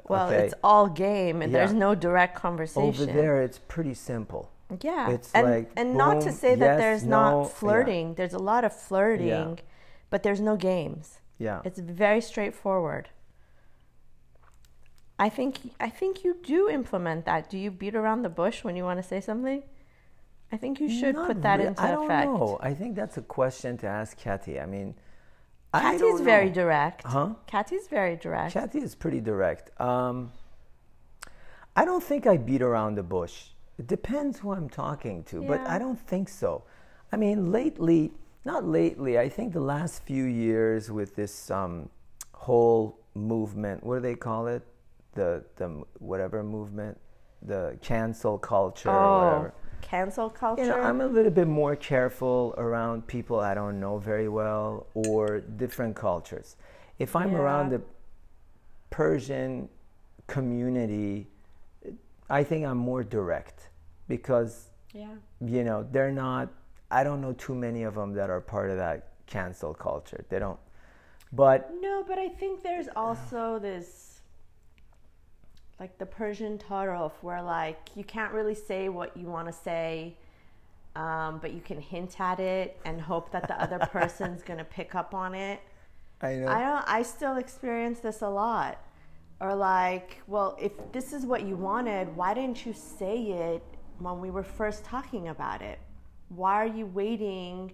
Well, 0.10 0.28
okay? 0.28 0.46
it's 0.46 0.54
all 0.64 0.88
game, 0.88 1.42
and 1.42 1.52
Yeah. 1.52 1.60
there's 1.60 1.74
no 1.74 1.96
direct 1.96 2.36
conversation. 2.36 3.04
Over 3.04 3.06
there, 3.06 3.42
it's 3.42 3.60
pretty 3.60 3.94
simple. 3.94 4.52
Yeah. 4.82 5.10
It's 5.12 5.32
and, 5.34 5.48
like, 5.50 5.72
and 5.76 5.96
not 5.96 6.20
to 6.22 6.28
boom, 6.28 6.36
say 6.36 6.56
that 6.56 6.78
there's 6.78 7.04
no, 7.04 7.10
not 7.22 7.42
yeah. 7.44 7.48
flirting. 7.50 8.14
There's 8.16 8.34
a 8.34 8.40
lot 8.40 8.64
of 8.66 8.74
flirting, 8.74 9.60
but 10.10 10.24
there's 10.24 10.42
no 10.42 10.56
games. 10.58 11.20
Yeah. 11.38 11.62
It's 11.64 11.80
very 11.80 12.22
straightforward. 12.22 13.10
I 15.20 15.30
think 15.30 15.58
I 15.80 15.90
think 15.90 16.24
you 16.24 16.38
do 16.44 16.70
implement 16.70 17.26
that. 17.26 17.50
Do 17.50 17.58
you 17.58 17.72
beat 17.72 17.96
around 17.96 18.22
the 18.22 18.30
bush 18.30 18.64
when 18.64 18.76
you 18.76 18.84
want 18.84 19.00
to 19.02 19.08
say 19.08 19.20
something? 19.20 19.64
I 20.52 20.58
think 20.58 20.80
you 20.80 20.90
should 20.90 21.16
Not 21.16 21.28
put 21.28 21.42
that 21.42 21.60
rea- 21.60 21.68
into 21.68 21.82
I 21.82 21.92
don't 21.92 22.06
effect. 22.06 22.28
know. 22.28 22.60
I 22.62 22.74
think 22.74 22.96
that's 22.96 23.18
a 23.18 23.22
question 23.22 23.78
to 23.80 23.88
ask 23.88 24.16
Kathy. 24.18 24.60
I 24.60 24.66
mean, 24.66 24.96
I 25.78 25.82
Kathy's 25.82 26.02
don't 26.02 26.24
very 26.24 26.50
direct. 26.50 27.04
Huh? 27.06 27.34
Kathy's 27.46 27.88
very 27.88 28.16
direct. 28.16 28.54
Kathy 28.54 28.80
is 28.80 28.96
pretty 28.96 29.22
direct. 29.22 29.80
Um, 29.80 30.32
I 31.76 31.86
don't 31.86 32.04
think 32.04 32.26
I 32.26 32.38
beat 32.38 32.62
around 32.62 32.96
the 32.96 33.04
bush. 33.04 33.50
It 33.78 33.88
depends 33.88 34.40
who 34.40 34.52
I'm 34.54 34.70
talking 34.70 35.24
to, 35.26 35.44
but 35.44 35.62
I 35.62 35.78
don't 35.78 36.00
think 36.00 36.30
so. 36.30 36.64
I 37.12 37.18
mean, 37.18 37.52
lately, 37.52 38.12
not 38.44 38.66
lately, 38.66 39.20
I 39.20 39.30
think 39.30 39.54
the 39.54 39.60
last 39.62 40.04
few 40.04 40.24
years 40.24 40.90
with 40.90 41.16
this 41.16 41.52
um, 41.52 41.90
whole 42.34 43.00
movement, 43.14 43.84
what 43.84 43.96
do 43.96 44.02
they 44.02 44.16
call 44.16 44.48
it? 44.48 44.64
The, 45.14 45.44
the 45.58 45.84
whatever 46.00 46.44
movement, 46.44 46.98
the 47.42 47.78
cancel 47.82 48.38
culture 48.38 48.90
or 48.90 48.96
oh, 48.96 49.26
whatever. 49.26 49.54
Cancel 49.82 50.30
culture. 50.30 50.64
You 50.64 50.70
know, 50.70 50.82
I'm 50.82 51.02
a 51.02 51.08
little 51.08 51.32
bit 51.32 51.48
more 51.48 51.76
careful 51.76 52.54
around 52.58 53.08
people 53.08 53.40
I 53.40 53.54
don't 53.54 53.80
know 53.80 53.98
very 53.98 54.28
well 54.28 54.88
or 54.94 55.40
different 55.40 55.96
cultures. 55.96 56.56
If 57.00 57.16
I'm 57.16 57.32
Yeah. 57.32 57.40
around 57.40 57.70
the 57.70 57.82
Persian 58.90 59.70
community, 60.28 61.28
I 62.30 62.44
think 62.44 62.66
I'm 62.66 62.78
more 62.78 63.04
direct 63.04 63.70
because, 64.08 64.70
yeah. 64.94 65.16
you 65.40 65.64
know, 65.64 65.88
they're 65.92 66.12
not, 66.12 66.50
I 66.92 67.04
don't 67.04 67.22
know 67.22 67.34
too 67.34 67.56
many 67.56 67.84
of 67.84 67.96
them 67.96 68.14
that 68.14 68.30
are 68.30 68.42
part 68.42 68.70
of 68.70 68.78
that 68.78 69.10
cancel 69.28 69.74
culture. 69.74 70.26
They 70.30 70.40
don't. 70.40 70.60
But 71.34 71.72
No, 71.82 72.04
but 72.08 72.18
I 72.18 72.30
think 72.30 72.64
there's 72.64 72.88
also 72.96 73.60
this, 73.60 74.17
like 75.80 75.98
the 75.98 76.06
Persian 76.06 76.58
Taruf, 76.58 77.14
where 77.22 77.42
like 77.42 77.90
you 77.96 78.04
can't 78.04 78.34
really 78.34 78.56
say 78.56 78.90
what 78.90 79.16
you 79.16 79.28
want 79.28 79.48
to 79.48 79.54
say, 79.54 80.16
um, 80.96 81.40
but 81.40 81.54
you 81.54 81.62
can 81.62 81.80
hint 81.80 82.20
at 82.20 82.40
it 82.40 82.80
and 82.86 83.00
hope 83.00 83.32
that 83.32 83.48
the 83.48 83.62
other 83.62 83.80
person's 83.92 84.42
gonna 84.44 84.64
pick 84.64 84.96
up 84.96 85.14
on 85.14 85.36
it. 85.36 85.60
I 86.22 86.34
know. 86.36 86.48
I 86.48 86.60
don't. 86.60 86.84
I 86.88 87.02
still 87.04 87.38
experience 87.38 88.00
this 88.00 88.22
a 88.22 88.30
lot. 88.30 88.80
Or 89.40 89.54
like, 89.54 90.20
well, 90.26 90.58
if 90.60 90.72
this 90.92 91.14
is 91.14 91.24
what 91.24 91.44
you 91.44 91.56
wanted, 91.56 92.16
why 92.16 92.34
didn't 92.34 92.66
you 92.66 92.74
say 92.74 93.18
it 93.22 93.64
when 94.00 94.20
we 94.20 94.32
were 94.32 94.42
first 94.42 94.84
talking 94.84 95.28
about 95.28 95.62
it? 95.62 95.78
Why 96.30 96.54
are 96.56 96.66
you 96.66 96.88
waiting 96.88 97.74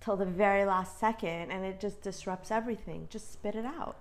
till 0.00 0.16
the 0.16 0.24
very 0.24 0.64
last 0.64 0.98
second 0.98 1.50
and 1.50 1.62
it 1.62 1.78
just 1.78 2.00
disrupts 2.00 2.50
everything? 2.50 3.06
Just 3.10 3.34
spit 3.34 3.54
it 3.54 3.66
out. 3.66 3.98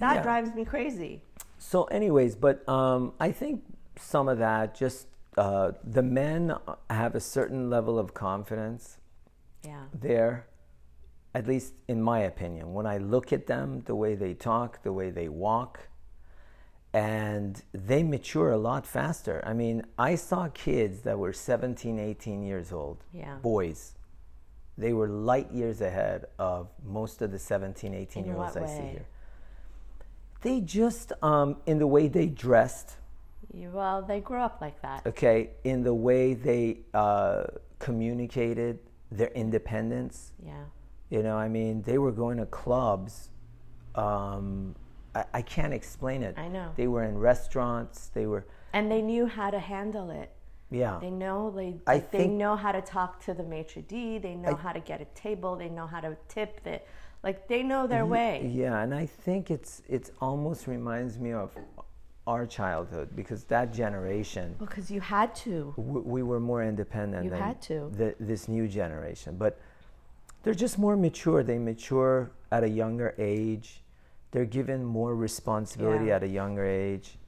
That 0.00 0.16
Yeah. 0.16 0.22
drives 0.22 0.54
me 0.54 0.64
crazy. 0.64 1.22
So, 1.62 1.84
anyways, 1.84 2.34
but 2.34 2.68
um, 2.68 3.12
I 3.20 3.30
think 3.30 3.62
some 3.96 4.28
of 4.28 4.38
that 4.38 4.74
just 4.74 5.06
uh, 5.38 5.72
the 5.84 6.02
men 6.02 6.54
have 6.90 7.14
a 7.14 7.20
certain 7.20 7.70
level 7.70 7.98
of 8.00 8.12
confidence 8.14 8.98
Yeah. 9.64 9.84
there, 9.94 10.48
at 11.34 11.46
least 11.46 11.74
in 11.86 12.02
my 12.02 12.18
opinion. 12.18 12.74
When 12.74 12.84
I 12.84 12.98
look 12.98 13.32
at 13.32 13.46
them, 13.46 13.82
the 13.86 13.94
way 13.94 14.16
they 14.16 14.34
talk, 14.34 14.82
the 14.82 14.92
way 14.92 15.10
they 15.10 15.28
walk, 15.28 15.88
and 16.92 17.62
they 17.72 18.02
mature 18.02 18.50
a 18.50 18.58
lot 18.58 18.84
faster. 18.84 19.40
I 19.46 19.52
mean, 19.54 19.84
I 19.96 20.16
saw 20.16 20.48
kids 20.48 21.02
that 21.02 21.16
were 21.18 21.32
17, 21.32 21.98
18 21.98 22.42
years 22.42 22.72
old, 22.72 23.04
Yeah. 23.12 23.36
boys. 23.40 23.94
They 24.76 24.92
were 24.92 25.08
light 25.08 25.52
years 25.52 25.80
ahead 25.80 26.26
of 26.38 26.68
most 26.84 27.22
of 27.22 27.30
the 27.30 27.38
17, 27.38 27.94
18 27.94 28.24
In 28.24 28.28
year 28.28 28.36
olds 28.42 28.56
I 28.56 28.66
see 28.66 28.88
here. 28.88 29.06
They 30.42 30.60
just, 30.60 31.12
um, 31.22 31.56
in 31.66 31.78
the 31.78 31.86
way 31.86 32.08
they 32.08 32.26
dressed, 32.26 32.96
well, 33.54 34.02
they 34.02 34.20
grew 34.20 34.38
up 34.40 34.58
like 34.60 34.80
that. 34.82 35.06
okay, 35.06 35.50
in 35.64 35.82
the 35.82 35.94
way 35.94 36.34
they 36.34 36.78
uh, 36.94 37.44
communicated 37.78 38.78
their 39.10 39.28
independence. 39.28 40.32
Yeah. 40.44 40.64
You 41.10 41.22
know, 41.22 41.36
I 41.36 41.48
mean, 41.48 41.82
they 41.82 41.98
were 41.98 42.12
going 42.12 42.38
to 42.38 42.46
clubs. 42.46 43.28
Um, 43.94 44.74
I, 45.14 45.24
I 45.34 45.42
can't 45.42 45.74
explain 45.74 46.22
it. 46.22 46.38
I 46.38 46.48
know. 46.48 46.72
They 46.76 46.86
were 46.88 47.04
in 47.04 47.18
restaurants. 47.18 48.08
They 48.14 48.26
were, 48.26 48.46
And 48.72 48.90
they 48.90 49.02
knew 49.02 49.26
how 49.26 49.50
to 49.50 49.58
handle 49.58 50.10
it. 50.10 50.30
yeah. 50.70 50.98
They 51.00 51.10
know 51.10 51.50
they 51.50 51.76
I 51.86 51.98
they 51.98 52.06
think- 52.18 52.32
know 52.32 52.56
how 52.56 52.72
to 52.72 52.80
talk 52.80 53.22
to 53.26 53.34
the 53.34 53.42
maitre 53.42 53.82
d. 53.82 54.16
They 54.18 54.34
know 54.34 54.54
how 54.56 54.72
to 54.72 54.80
get 54.80 55.00
a 55.02 55.04
table. 55.14 55.56
They 55.56 55.68
know 55.68 55.86
how 55.86 56.00
to 56.00 56.16
tip. 56.28 56.62
They, 56.64 56.80
like 57.22 57.46
they 57.48 57.62
know 57.62 57.86
their 57.86 58.04
way. 58.06 58.50
Yeah, 58.52 58.80
and 58.82 58.94
I 58.94 59.06
think 59.06 59.50
it's 59.50 59.82
it's 59.88 60.10
almost 60.20 60.66
reminds 60.66 61.18
me 61.18 61.32
of 61.32 61.50
our 62.26 62.46
childhood 62.46 63.08
because 63.16 63.44
that 63.44 63.72
generation 63.72 64.54
Because 64.58 64.90
you 64.90 65.00
had 65.00 65.34
to. 65.36 65.74
w- 65.76 66.04
we 66.06 66.22
were 66.22 66.38
more 66.40 66.62
independent 66.62 67.24
You 67.24 67.30
than 67.30 67.40
had 67.40 67.60
to. 67.62 67.90
The, 67.96 68.14
this 68.20 68.46
new 68.48 68.68
generation. 68.68 69.36
But 69.36 69.58
they're 70.42 70.54
just 70.54 70.78
more 70.78 70.96
mature. 70.96 71.42
They 71.42 71.58
mature 71.58 72.30
at 72.52 72.62
a 72.62 72.68
younger 72.68 73.14
age. 73.18 73.82
They're 74.30 74.44
given 74.44 74.84
more 74.84 75.14
responsibility 75.16 76.06
Yeah. 76.06 76.16
at 76.16 76.22
a 76.22 76.28
younger 76.28 76.64
age. 76.64 77.18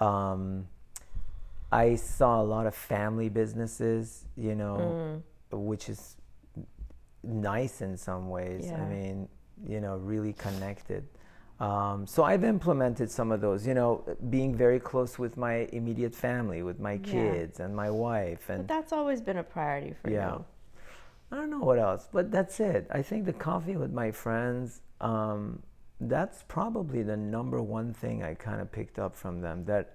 Um, 0.00 0.68
I 1.72 1.96
saw 1.96 2.40
a 2.40 2.44
lot 2.44 2.66
of 2.66 2.74
family 2.76 3.28
businesses, 3.28 4.24
you 4.36 4.54
know, 4.54 5.20
which 5.50 5.88
is 5.88 6.16
nice 7.22 7.80
in 7.80 7.96
some 7.96 8.28
ways. 8.28 8.70
I 8.72 8.84
mean, 8.86 9.28
you 9.66 9.80
know, 9.80 9.96
really 9.96 10.32
connected. 10.32 11.06
Um, 11.60 12.06
so 12.06 12.22
I've 12.22 12.44
implemented 12.44 13.10
some 13.10 13.32
of 13.32 13.40
those, 13.40 13.66
you 13.66 13.74
know, 13.74 14.04
being 14.30 14.54
very 14.54 14.78
close 14.78 15.18
with 15.18 15.36
my 15.36 15.68
immediate 15.72 16.14
family, 16.14 16.62
with 16.62 16.78
my 16.78 16.92
Yeah. 16.92 16.98
kids 17.12 17.58
and 17.60 17.74
my 17.74 17.90
wife, 17.90 18.48
and 18.48 18.58
But 18.66 18.68
that's 18.68 18.92
always 18.92 19.20
been 19.20 19.38
a 19.38 19.42
priority 19.42 19.92
for 19.94 20.08
you. 20.10 20.16
yeah. 20.16 20.34
you. 20.34 20.44
I 21.32 21.36
don't 21.36 21.50
know 21.50 21.58
what 21.58 21.78
else, 21.80 22.08
but 22.12 22.30
that's 22.30 22.60
it. 22.60 22.86
I 22.90 23.02
think 23.02 23.24
the 23.26 23.32
coffee 23.32 23.76
with 23.76 23.92
my 23.92 24.12
friends, 24.12 24.80
um, 25.00 25.62
that's 26.00 26.44
probably 26.46 27.02
the 27.02 27.16
number 27.16 27.60
one 27.60 27.92
thing 27.92 28.22
I 28.22 28.34
kind 28.34 28.60
of 28.60 28.70
picked 28.70 29.00
up 29.00 29.16
from 29.16 29.40
them 29.40 29.64
that 29.64 29.94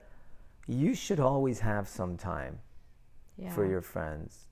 you 0.68 0.94
should 0.94 1.20
always 1.22 1.62
have 1.62 1.88
some 1.88 2.18
time 2.18 2.60
Yeah. 3.38 3.52
for 3.52 3.66
your 3.66 3.82
friends, 3.82 4.48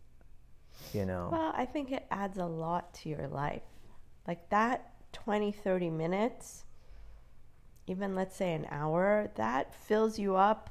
you 0.94 1.06
know. 1.06 1.30
Well, 1.32 1.54
I 1.56 1.66
think 1.66 1.92
it 1.92 2.06
adds 2.12 2.38
a 2.38 2.46
lot 2.46 2.94
to 2.96 3.10
your 3.10 3.28
life. 3.28 3.64
Like 4.28 4.50
that 4.50 4.94
20, 5.14 5.52
30 5.52 5.90
minutes, 5.90 6.66
even 7.88 8.16
let's 8.16 8.36
say 8.36 8.54
an 8.54 8.68
hour, 8.70 9.32
that 9.36 9.74
fills 9.74 10.20
you 10.20 10.36
up 10.36 10.70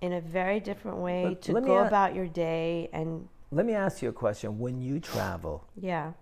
in 0.00 0.12
a 0.12 0.20
very 0.20 0.60
different 0.60 0.98
way 0.98 1.36
to 1.42 1.52
let 1.52 1.62
me 1.62 1.68
go 1.68 1.78
a- 1.78 1.86
about 1.86 2.14
your 2.14 2.26
day. 2.26 2.88
And 2.92 3.28
Let 3.50 3.66
me 3.66 3.72
ask 3.74 4.02
you 4.02 4.10
a 4.10 4.12
question. 4.12 4.58
When 4.58 4.80
you 4.80 5.00
travel, 5.00 5.66
yeah, 5.76 6.12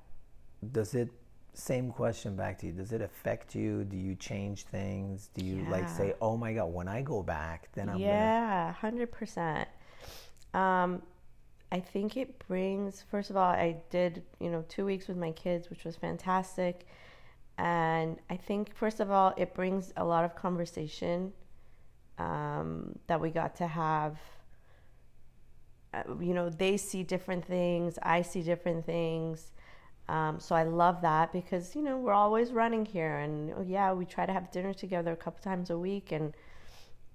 does 0.73 0.95
it 0.95 1.11
same 1.57 1.93
question 1.93 2.35
back 2.35 2.59
to 2.59 2.67
you 2.67 2.73
does 2.73 2.91
it 2.91 3.01
affect 3.01 3.55
you 3.55 3.85
do 3.85 3.97
you 3.97 4.17
change 4.17 4.65
things 4.65 5.31
do 5.35 5.45
you 5.45 5.65
like 5.71 5.89
say 5.89 6.13
oh 6.21 6.37
my 6.37 6.53
god 6.53 6.65
when 6.65 6.89
i 6.89 7.01
go 7.01 7.23
back 7.23 7.69
then 7.75 7.89
i'm 7.89 8.01
yeah, 8.01 8.73
hundred 8.73 9.13
percent. 9.13 9.69
Um, 10.53 11.03
I 11.75 11.81
think 11.81 12.17
it 12.17 12.39
brings. 12.47 13.03
First 13.11 13.31
of 13.31 13.37
all, 13.37 13.51
I 13.51 13.79
did 13.91 14.23
you 14.39 14.49
know 14.49 14.65
two 14.69 14.85
weeks 14.87 15.09
with 15.09 15.17
my 15.17 15.33
kids, 15.33 15.71
which 15.71 15.85
was 15.85 15.97
fantastic, 15.97 16.87
and 17.59 18.17
I 18.31 18.37
think 18.37 18.77
first 18.77 19.01
of 19.01 19.11
all 19.11 19.35
it 19.37 19.55
brings 19.55 19.93
a 19.97 20.05
lot 20.05 20.25
of 20.25 20.37
conversation 20.37 21.33
um, 22.19 22.97
that 23.09 23.21
we 23.21 23.31
got 23.31 23.57
to 23.57 23.67
have. 23.67 24.19
Uh, 25.93 26.03
you 26.21 26.33
know, 26.33 26.49
they 26.49 26.77
see 26.77 27.03
different 27.03 27.45
things, 27.45 27.99
I 28.03 28.23
see 28.23 28.43
different 28.43 28.87
things. 28.87 29.51
Um, 30.09 30.39
so 30.39 30.55
I 30.55 30.63
love 30.63 31.03
that 31.03 31.33
because 31.33 31.75
you 31.75 31.83
know 31.83 31.97
we're 31.99 32.13
always 32.13 32.53
running 32.53 32.87
here, 32.87 33.17
and 33.19 33.53
oh, 33.57 33.63
yeah, 33.67 33.93
we 33.93 34.05
try 34.05 34.27
to 34.27 34.33
have 34.33 34.53
dinner 34.53 34.75
together 34.75 35.11
a 35.11 35.17
couple 35.17 35.43
times 35.43 35.71
a 35.71 35.79
week 35.79 36.13
and 36.13 36.35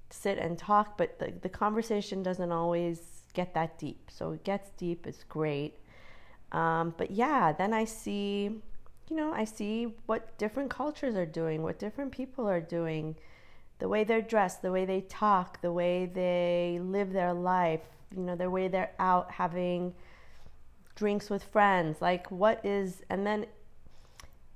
sit 0.09 0.37
and 0.37 0.57
talk. 0.57 0.97
But 0.97 1.17
the 1.17 1.33
the 1.41 1.49
conversation 1.49 2.23
doesn't 2.23 2.51
always 2.51 3.18
get 3.31 3.53
that 3.53 3.77
deep. 3.77 4.09
So 4.11 4.31
it 4.31 4.43
gets 4.43 4.69
deep. 4.71 5.07
It's 5.07 5.23
great. 5.23 5.79
Um, 6.51 6.93
but 6.97 7.11
yeah, 7.11 7.51
then 7.51 7.73
I 7.73 7.85
see, 7.85 8.61
you 9.09 9.15
know, 9.15 9.31
I 9.33 9.43
see 9.43 9.93
what 10.05 10.37
different 10.37 10.69
cultures 10.69 11.15
are 11.15 11.25
doing, 11.25 11.61
what 11.61 11.79
different 11.79 12.11
people 12.11 12.47
are 12.47 12.61
doing, 12.61 13.15
the 13.79 13.87
way 13.87 14.03
they're 14.03 14.21
dressed, 14.21 14.61
the 14.61 14.71
way 14.71 14.85
they 14.85 15.01
talk, 15.01 15.61
the 15.61 15.71
way 15.71 16.05
they 16.05 16.79
live 16.81 17.13
their 17.13 17.33
life, 17.33 17.81
you 18.15 18.23
know, 18.23 18.35
the 18.35 18.49
way 18.49 18.67
they're 18.67 18.91
out 18.99 19.31
having 19.31 19.93
drinks 20.95 21.29
with 21.29 21.43
friends. 21.43 22.01
Like, 22.01 22.29
what 22.31 22.65
is, 22.65 23.03
and 23.09 23.25
then 23.25 23.45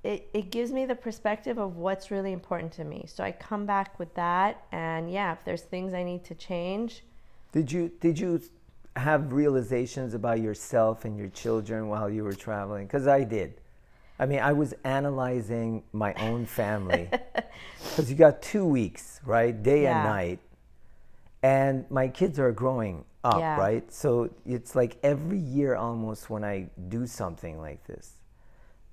it, 0.03 0.29
it 0.33 0.51
gives 0.51 0.71
me 0.71 0.85
the 0.85 0.95
perspective 0.95 1.57
of 1.57 1.77
what's 1.77 2.11
really 2.11 2.33
important 2.33 2.73
to 2.73 2.83
me. 2.83 3.05
So 3.07 3.23
I 3.23 3.31
come 3.31 3.65
back 3.65 3.97
with 3.99 4.13
that, 4.15 4.65
and 4.71 5.09
yeah, 5.09 5.31
if 5.31 5.45
there's 5.45 5.61
things 5.61 5.93
I 5.93 6.03
need 6.03 6.23
to 6.25 6.35
change. 6.35 7.03
Did 7.53 7.71
you 7.71 7.91
did 8.01 8.19
you 8.19 8.41
have 8.95 9.33
realizations 9.33 10.13
about 10.13 10.39
yourself 10.39 11.05
and 11.05 11.17
your 11.17 11.29
children 11.29 11.87
while 11.87 12.09
you 12.09 12.23
were 12.23 12.33
traveling? 12.33 12.85
Because 12.87 13.07
I 13.07 13.23
did. 13.23 13.55
I 14.19 14.25
mean, 14.25 14.39
I 14.39 14.53
was 14.53 14.73
analyzing 14.83 15.83
my 15.91 16.13
own 16.15 16.45
family 16.45 17.09
because 17.89 18.09
you 18.09 18.15
got 18.15 18.41
two 18.41 18.65
weeks, 18.65 19.19
right, 19.25 19.61
day 19.63 19.83
Yeah. 19.83 19.99
and 20.01 20.09
night, 20.09 20.39
and 21.41 21.89
my 21.89 22.07
kids 22.07 22.39
are 22.39 22.51
growing 22.51 23.03
up, 23.23 23.39
Yeah. 23.39 23.57
right? 23.57 23.91
So 23.91 24.29
it's 24.45 24.75
like 24.75 24.97
every 25.03 25.39
year 25.39 25.75
almost 25.75 26.29
when 26.29 26.43
I 26.43 26.69
do 26.89 27.07
something 27.07 27.59
like 27.59 27.85
this, 27.85 28.19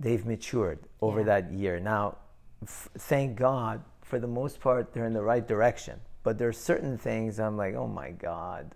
they've 0.00 0.24
matured 0.24 0.78
over 1.00 1.20
Yeah. 1.20 1.26
that 1.26 1.52
year. 1.52 1.78
Now, 1.80 2.16
f- 2.62 2.88
thank 2.98 3.36
God, 3.36 3.82
for 4.02 4.18
the 4.18 4.26
most 4.26 4.60
part, 4.60 4.92
they're 4.92 5.06
in 5.06 5.12
the 5.12 5.22
right 5.22 5.46
direction. 5.46 6.00
But 6.22 6.38
there 6.38 6.48
are 6.48 6.52
certain 6.52 6.98
things 6.98 7.38
I'm 7.38 7.56
like, 7.56 7.74
oh 7.74 7.86
my 7.86 8.10
God. 8.10 8.74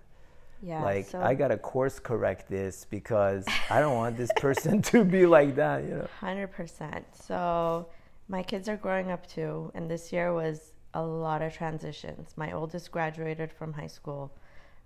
Yeah. 0.64 0.82
like 0.82 1.06
so 1.06 1.20
I 1.20 1.34
gotta 1.34 1.58
course 1.58 1.98
correct 1.98 2.48
this 2.48 2.86
because 2.88 3.44
I 3.68 3.80
don't 3.80 3.96
want 3.96 4.16
this 4.16 4.30
person 4.36 4.80
to 4.92 5.04
be 5.04 5.26
like 5.26 5.56
that, 5.56 5.84
you 5.84 5.90
know. 5.90 6.08
Hundred 6.20 6.52
percent. 6.52 7.04
So 7.14 7.86
my 8.28 8.42
kids 8.42 8.68
are 8.68 8.76
growing 8.76 9.10
up 9.10 9.26
too, 9.26 9.70
and 9.74 9.90
this 9.90 10.12
year 10.12 10.32
was 10.32 10.72
a 10.94 11.02
lot 11.02 11.42
of 11.42 11.52
transitions. 11.52 12.32
My 12.36 12.52
oldest 12.52 12.90
graduated 12.90 13.52
from 13.52 13.72
high 13.74 13.88
school. 13.88 14.32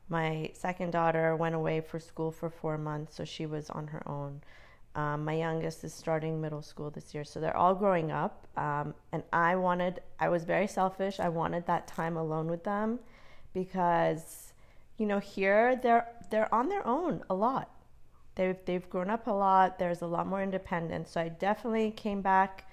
My 0.08 0.50
second 0.54 0.90
daughter 0.90 1.36
went 1.36 1.54
away 1.54 1.80
for 1.80 2.00
school 2.00 2.32
for 2.32 2.48
four 2.50 2.78
months, 2.78 3.14
so 3.14 3.24
she 3.24 3.46
was 3.46 3.70
on 3.70 3.86
her 3.88 4.02
own. 4.08 4.40
Um, 4.94 5.24
my 5.24 5.34
youngest 5.34 5.84
is 5.84 5.92
starting 5.94 6.40
middle 6.40 6.62
school 6.62 6.90
this 6.90 7.14
year, 7.14 7.24
so 7.24 7.40
they're 7.40 7.56
all 7.56 7.74
growing 7.74 8.10
up. 8.10 8.48
Um, 8.56 8.94
and 9.12 9.22
I 9.32 9.54
wanted, 9.54 10.00
I 10.18 10.28
was 10.28 10.44
very 10.44 10.66
selfish. 10.66 11.20
I 11.20 11.28
wanted 11.28 11.66
that 11.66 11.86
time 11.86 12.16
alone 12.16 12.48
with 12.48 12.64
them 12.64 12.98
because, 13.52 14.47
you 14.98 15.06
know, 15.06 15.18
here 15.18 15.76
they're 15.82 16.06
they're 16.30 16.52
on 16.54 16.68
their 16.68 16.86
own 16.86 17.22
a 17.30 17.34
lot 17.34 17.70
they've 18.38 18.56
they've 18.64 18.88
grown 18.88 19.10
up 19.10 19.26
a 19.26 19.30
lot. 19.32 19.78
There's 19.78 20.00
a 20.00 20.06
lot 20.06 20.26
more 20.26 20.42
independence. 20.42 21.10
So 21.10 21.20
I 21.20 21.28
definitely 21.28 21.90
came 21.90 22.22
back. 22.22 22.64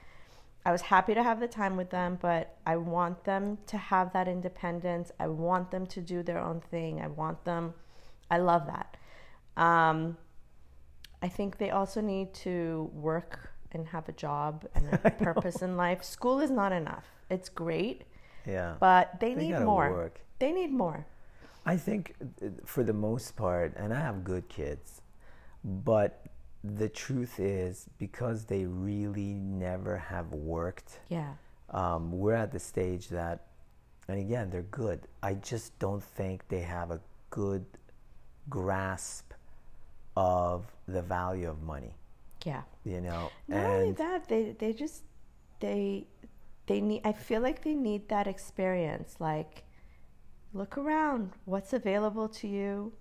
I 0.66 0.72
was 0.72 0.82
happy 0.82 1.14
to 1.14 1.22
have 1.22 1.40
the 1.40 1.48
time 1.48 1.76
with 1.76 1.90
them, 1.90 2.18
but 2.22 2.58
I 2.66 2.78
want 2.78 3.24
them 3.26 3.58
to 3.68 3.78
have 3.78 4.14
that 4.14 4.28
independence. 4.28 5.12
I 5.20 5.28
want 5.28 5.70
them 5.72 5.86
to 5.88 6.02
do 6.02 6.24
their 6.24 6.40
own 6.40 6.62
thing. 6.62 7.02
I 7.02 7.08
want 7.08 7.44
them. 7.46 7.74
I 8.32 8.38
love 8.38 8.64
that. 8.68 8.98
Um, 9.62 10.18
I 11.22 11.28
think 11.28 11.58
they 11.58 11.70
also 11.70 12.02
need 12.02 12.34
to 12.46 12.90
work 12.94 13.52
and 13.74 13.88
have 13.88 14.08
a 14.10 14.12
job 14.14 14.66
and 14.74 14.88
a 15.04 15.12
purpose 15.12 15.62
in 15.62 15.78
life. 15.78 16.04
School 16.04 16.40
is 16.40 16.50
not 16.50 16.72
enough. 16.72 17.06
It's 17.30 17.50
great, 17.50 18.06
Yeah. 18.48 18.76
but 18.80 19.20
they, 19.20 19.36
They 19.36 19.50
need 19.52 19.60
more. 19.60 19.92
work. 19.92 20.22
They 20.40 20.52
need 20.52 20.72
more. 20.72 21.06
I 21.66 21.78
think 21.78 22.16
uh, 22.22 22.50
for 22.66 22.84
the 22.84 22.94
most 22.94 23.36
part, 23.36 23.74
and 23.76 23.94
I 23.94 24.00
have 24.00 24.24
good 24.24 24.48
kids, 24.50 25.02
but 25.64 26.26
the 26.64 26.90
truth 26.90 27.40
is 27.40 27.88
because 27.98 28.46
they 28.46 28.66
really 28.66 29.34
never 29.34 29.98
have 29.98 30.32
worked, 30.34 31.00
Yeah. 31.10 31.34
um, 31.70 32.12
we're 32.12 32.34
at 32.36 32.52
the 32.52 32.60
stage 32.60 33.10
that, 33.10 33.48
and 34.08 34.20
again, 34.20 34.50
they're 34.50 34.64
good. 34.64 35.08
I 35.24 35.34
just 35.36 35.78
don't 35.80 36.04
think 36.04 36.48
they 36.48 36.62
have 36.62 36.92
a 36.92 37.02
good 37.30 37.66
grasp 38.50 39.32
of 40.16 40.66
the 40.88 41.02
value 41.02 41.50
of 41.50 41.62
money, 41.64 41.94
Yeah. 42.46 42.62
you 42.84 43.02
know? 43.02 43.32
Not 43.48 43.66
only 43.66 43.92
that, 43.94 44.28
they 44.28 44.52
they 44.58 44.74
just 44.74 45.04
they 45.60 46.06
they 46.68 46.82
need. 46.82 47.02
I 47.04 47.12
feel 47.14 47.42
like 47.42 47.64
they 47.64 47.76
need 47.76 48.08
that 48.10 48.28
experience. 48.28 49.16
Like, 49.20 49.64
look 50.56 50.78
around. 50.78 51.32
What's 51.44 51.74
available 51.74 52.30
to 52.30 52.48
you? 52.48 52.94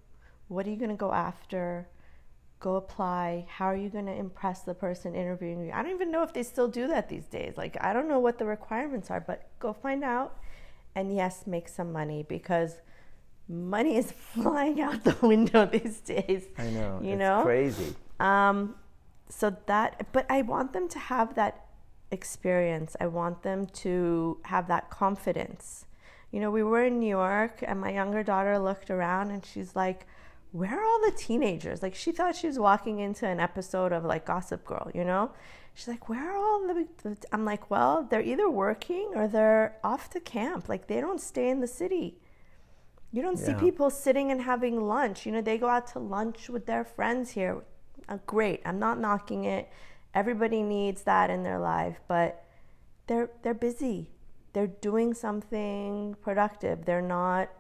What 0.49 0.67
are 0.67 0.71
you 0.71 0.77
gonna 0.77 0.97
go 0.97 1.13
after? 1.13 1.89
Go 2.59 2.77
apply. 2.77 3.47
How 3.49 3.67
are 3.67 3.77
you 3.77 3.89
gonna 3.89 4.13
impress 4.13 4.63
the 4.63 4.75
person 4.75 5.15
interviewing 5.15 5.65
you? 5.65 5.73
I 5.73 5.83
don't 5.83 5.93
even 5.93 6.11
know 6.11 6.23
if 6.23 6.33
they 6.33 6.43
still 6.43 6.69
do 6.69 6.89
that 6.89 7.09
these 7.09 7.27
days. 7.27 7.55
Like, 7.57 7.77
I 7.81 7.93
don't 7.93 8.09
know 8.09 8.19
what 8.19 8.39
the 8.39 8.45
requirements 8.45 9.11
are, 9.11 9.21
but 9.21 9.49
go 9.61 9.73
find 9.73 10.03
out. 10.03 10.37
And 10.97 11.15
yes, 11.15 11.47
make 11.47 11.69
some 11.69 11.93
money 11.93 12.25
because 12.29 12.83
money 13.49 13.97
is 13.97 14.11
flying 14.35 14.81
out 14.81 15.05
the 15.05 15.17
window 15.27 15.65
these 15.65 16.01
days. 16.01 16.47
I 16.59 16.71
know. 16.71 16.99
You 17.03 17.13
it's 17.13 17.19
know? 17.21 17.43
crazy. 17.45 17.95
Um, 18.19 18.75
so 19.29 19.57
that, 19.67 20.09
but 20.13 20.27
I 20.29 20.43
want 20.43 20.73
them 20.73 20.89
to 20.89 20.99
have 20.99 21.35
that 21.37 21.67
experience. 22.11 22.97
I 23.01 23.07
want 23.07 23.43
them 23.43 23.67
to 23.67 24.39
have 24.45 24.67
that 24.69 24.91
confidence. 24.91 25.87
You 26.35 26.41
know, 26.41 26.51
we 26.51 26.65
were 26.65 26.85
in 26.85 26.99
New 26.99 27.09
York, 27.09 27.63
and 27.63 27.81
my 27.81 27.93
younger 27.93 28.25
daughter 28.25 28.59
looked 28.59 28.91
around 28.91 29.31
and 29.31 29.47
she's 29.47 29.77
like, 29.77 30.05
Where 30.51 30.81
are 30.81 30.85
all 30.85 31.01
the 31.05 31.17
teenagers? 31.17 31.81
Like, 31.81 31.95
she 31.95 32.11
thought 32.11 32.35
she 32.35 32.49
was 32.49 32.59
walking 32.59 32.99
into 32.99 33.25
an 33.25 33.39
episode 33.39 33.93
of 33.93 34.05
like 34.05 34.27
Gossip 34.27 34.65
Girl, 34.65 34.91
you 34.93 35.05
know? 35.05 35.31
She's 35.75 35.87
like, 35.87 36.09
Where 36.09 36.33
are 36.33 36.37
all 36.37 36.67
the. 36.67 36.89
the-" 37.05 37.17
I'm 37.31 37.45
like, 37.45 37.71
Well, 37.71 38.03
they're 38.11 38.21
either 38.21 38.51
working 38.51 39.13
or 39.15 39.29
they're 39.29 39.77
off 39.85 40.11
to 40.11 40.19
camp. 40.19 40.69
Like, 40.69 40.89
they 40.89 41.01
don't 41.01 41.21
stay 41.21 41.51
in 41.51 41.61
the 41.61 41.69
city. 41.69 42.19
You 43.13 43.23
don't 43.23 43.39
see 43.39 43.55
people 43.55 43.89
sitting 43.89 44.33
and 44.33 44.43
having 44.43 44.89
lunch. 44.89 45.27
You 45.27 45.31
know, 45.31 45.41
they 45.41 45.57
go 45.57 45.69
out 45.69 45.87
to 45.93 46.01
lunch 46.01 46.49
with 46.49 46.67
their 46.67 46.83
friends 46.83 47.31
here. 47.31 47.63
Uh, 48.09 48.19
great. 48.27 48.61
I'm 48.65 48.81
not 48.81 48.99
knocking 48.99 49.45
it. 49.45 49.71
Everybody 50.15 50.65
needs 50.65 51.03
that 51.03 51.31
in 51.31 51.45
their 51.45 51.61
life, 51.61 52.01
but 52.09 52.45
they're 53.07 53.31
they're 53.43 53.55
busy. 53.55 54.11
They're 54.55 54.69
doing 54.69 55.13
something 55.15 56.17
productive. 56.23 56.87
They're 56.87 57.03
not 57.03 57.51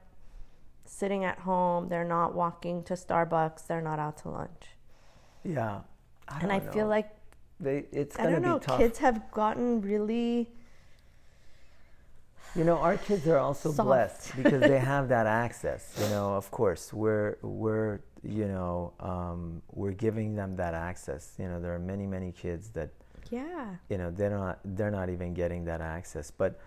sitting 0.86 1.24
at 1.24 1.40
home. 1.40 1.88
They're 1.88 2.04
not 2.04 2.34
walking 2.34 2.82
to 2.84 2.94
Starbucks. 2.94 3.66
They're 3.66 3.82
not 3.82 3.98
out 3.98 4.16
to 4.18 4.30
lunch. 4.30 4.68
Yeah. 5.44 5.80
I 6.28 6.40
and 6.40 6.52
I 6.52 6.60
don't 6.60 6.72
feel 6.72 6.86
like 6.88 7.10
they, 7.60 7.84
it's 7.92 8.18
I 8.18 8.22
going 8.24 8.36
to 8.36 8.40
don't 8.40 8.66
know. 8.68 8.76
Kids 8.78 8.98
have 8.98 9.30
gotten 9.32 9.82
really 9.82 10.50
You 12.54 12.64
know, 12.64 12.78
our 12.78 12.96
kids 12.96 13.26
are 13.26 13.38
also 13.38 13.72
Soft. 13.72 13.86
blessed 13.86 14.36
because 14.36 14.60
they 14.60 14.78
have 14.94 15.08
that 15.08 15.26
access. 15.26 15.92
You 16.00 16.08
know, 16.10 16.34
of 16.34 16.50
course, 16.50 16.92
we're 16.92 17.36
we're 17.42 18.00
you 18.22 18.46
know 18.46 18.92
um, 19.00 19.62
we're 19.72 19.92
giving 19.92 20.36
them 20.36 20.56
that 20.56 20.74
access. 20.74 21.34
You 21.38 21.48
know, 21.48 21.60
there 21.60 21.74
are 21.74 21.80
many 21.80 22.06
many 22.06 22.30
kids 22.32 22.68
that 22.70 22.90
yeah. 23.30 23.74
you 23.88 23.98
know 23.98 24.10
they're 24.12 24.30
not 24.30 24.60
they're 24.64 24.92
not 24.92 25.10
even 25.10 25.34
getting 25.34 25.64
that 25.64 25.80
access. 25.80 26.30
But 26.30 26.60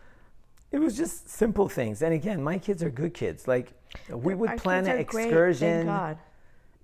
it 0.72 0.80
was 0.80 0.98
just 0.98 1.30
simple 1.30 1.70
things. 1.70 2.02
And 2.02 2.14
again, 2.14 2.42
my 2.44 2.58
kids 2.58 2.84
are 2.84 2.90
good 2.90 3.14
kids. 3.14 3.48
Like 3.48 3.74
we 4.10 4.36
would 4.36 4.50
Our 4.52 4.58
plan 4.58 4.86
an 4.88 5.04
great, 5.06 5.26
excursion, 5.28 5.86
God. 5.88 6.18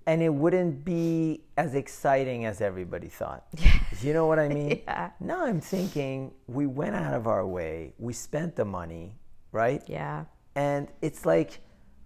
and 0.06 0.22
it 0.22 0.34
wouldn't 0.34 0.84
be 0.86 1.42
as 1.58 1.76
exciting 1.76 2.46
as 2.46 2.62
everybody 2.62 3.08
thought. 3.10 3.46
You 4.02 4.12
know 4.14 4.26
what 4.26 4.40
I 4.40 4.50
mean? 4.50 4.82
Yeah. 4.88 5.12
Now 5.22 5.46
I'm 5.46 5.62
thinking 5.62 6.34
we 6.48 6.66
went 6.66 6.96
out 6.96 7.14
of 7.14 7.26
our 7.28 7.46
way, 7.46 7.94
we 8.00 8.12
spent 8.12 8.56
the 8.56 8.66
money, 8.66 9.16
right? 9.54 9.82
Yeah. 9.88 10.26
And 10.56 10.88
it's 11.02 11.26
like, 11.26 11.60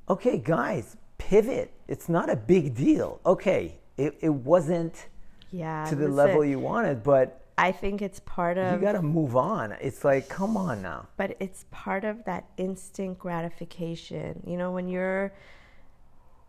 okay, 0.10 0.38
guys, 0.38 0.96
pivot. 1.18 1.74
It's 1.88 2.08
not 2.08 2.30
a 2.30 2.36
big 2.36 2.76
deal. 2.76 3.20
Okay, 3.26 3.80
it, 3.98 4.16
it 4.22 4.30
wasn't 4.30 5.08
Yeah. 5.52 5.86
to 5.90 5.96
the 5.96 6.08
level 6.08 6.44
you 6.46 6.60
wanted, 6.60 7.02
but 7.04 7.42
I 7.58 7.72
think 7.72 8.02
it's 8.02 8.20
part 8.20 8.58
of 8.58 8.74
you 8.80 8.86
got 8.86 8.92
to 8.94 9.02
move 9.02 9.36
on. 9.36 9.72
It's 9.82 10.04
like, 10.06 10.30
come 10.30 10.56
on 10.58 10.82
now. 10.82 11.08
but 11.18 11.36
it's 11.40 11.66
part 11.72 12.04
of 12.04 12.24
that 12.26 12.46
instant 12.58 13.18
gratification. 13.18 14.44
You 14.46 14.58
know, 14.58 14.72
when 14.72 14.88
you're 14.88 15.34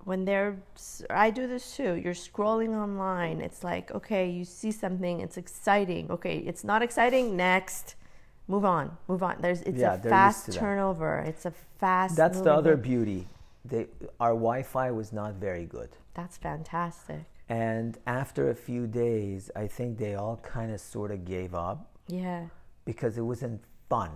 when 0.05 0.25
they're 0.25 0.57
I 1.11 1.31
do 1.31 1.47
this 1.47 1.77
too. 1.77 1.95
You're 1.95 2.15
scrolling 2.15 2.77
online. 2.77 3.41
It's 3.41 3.63
like, 3.65 3.91
okay, 3.93 4.29
you 4.31 4.45
see 4.45 4.71
something, 4.71 5.21
it's 5.21 5.37
exciting. 5.37 6.11
Okay, 6.11 6.39
it's 6.39 6.65
not 6.65 6.83
exciting, 6.83 7.37
next. 7.37 7.95
Move 8.47 8.65
on. 8.65 8.97
Move 9.09 9.23
on. 9.23 9.37
There's 9.41 9.61
it's 9.63 9.79
Yeah, 9.79 9.95
a 9.95 9.99
fast 9.99 10.53
turnover. 10.53 11.19
It's 11.27 11.45
a 11.45 11.53
fast 11.79 12.17
That's 12.17 12.41
the 12.41 12.53
other 12.53 12.77
beauty. 12.77 13.27
They, 13.65 13.87
our 14.19 14.31
Wi 14.33 14.63
Fi 14.63 14.91
was 14.91 15.13
not 15.13 15.35
very 15.35 15.67
good. 15.67 15.91
That's 16.15 16.39
fantastic. 16.39 17.25
And 17.49 17.97
after 18.07 18.51
a 18.51 18.55
few 18.55 18.87
days, 18.87 19.51
I 19.57 19.67
think 19.67 19.99
they 19.99 20.15
all 20.15 20.37
kind 20.43 20.71
of 20.73 20.81
sort 20.81 21.11
of 21.11 21.25
gave 21.25 21.55
up 21.55 21.91
Yeah. 22.07 22.47
because 22.85 23.17
it 23.17 23.23
wasn't 23.23 23.63
fun. 23.89 24.11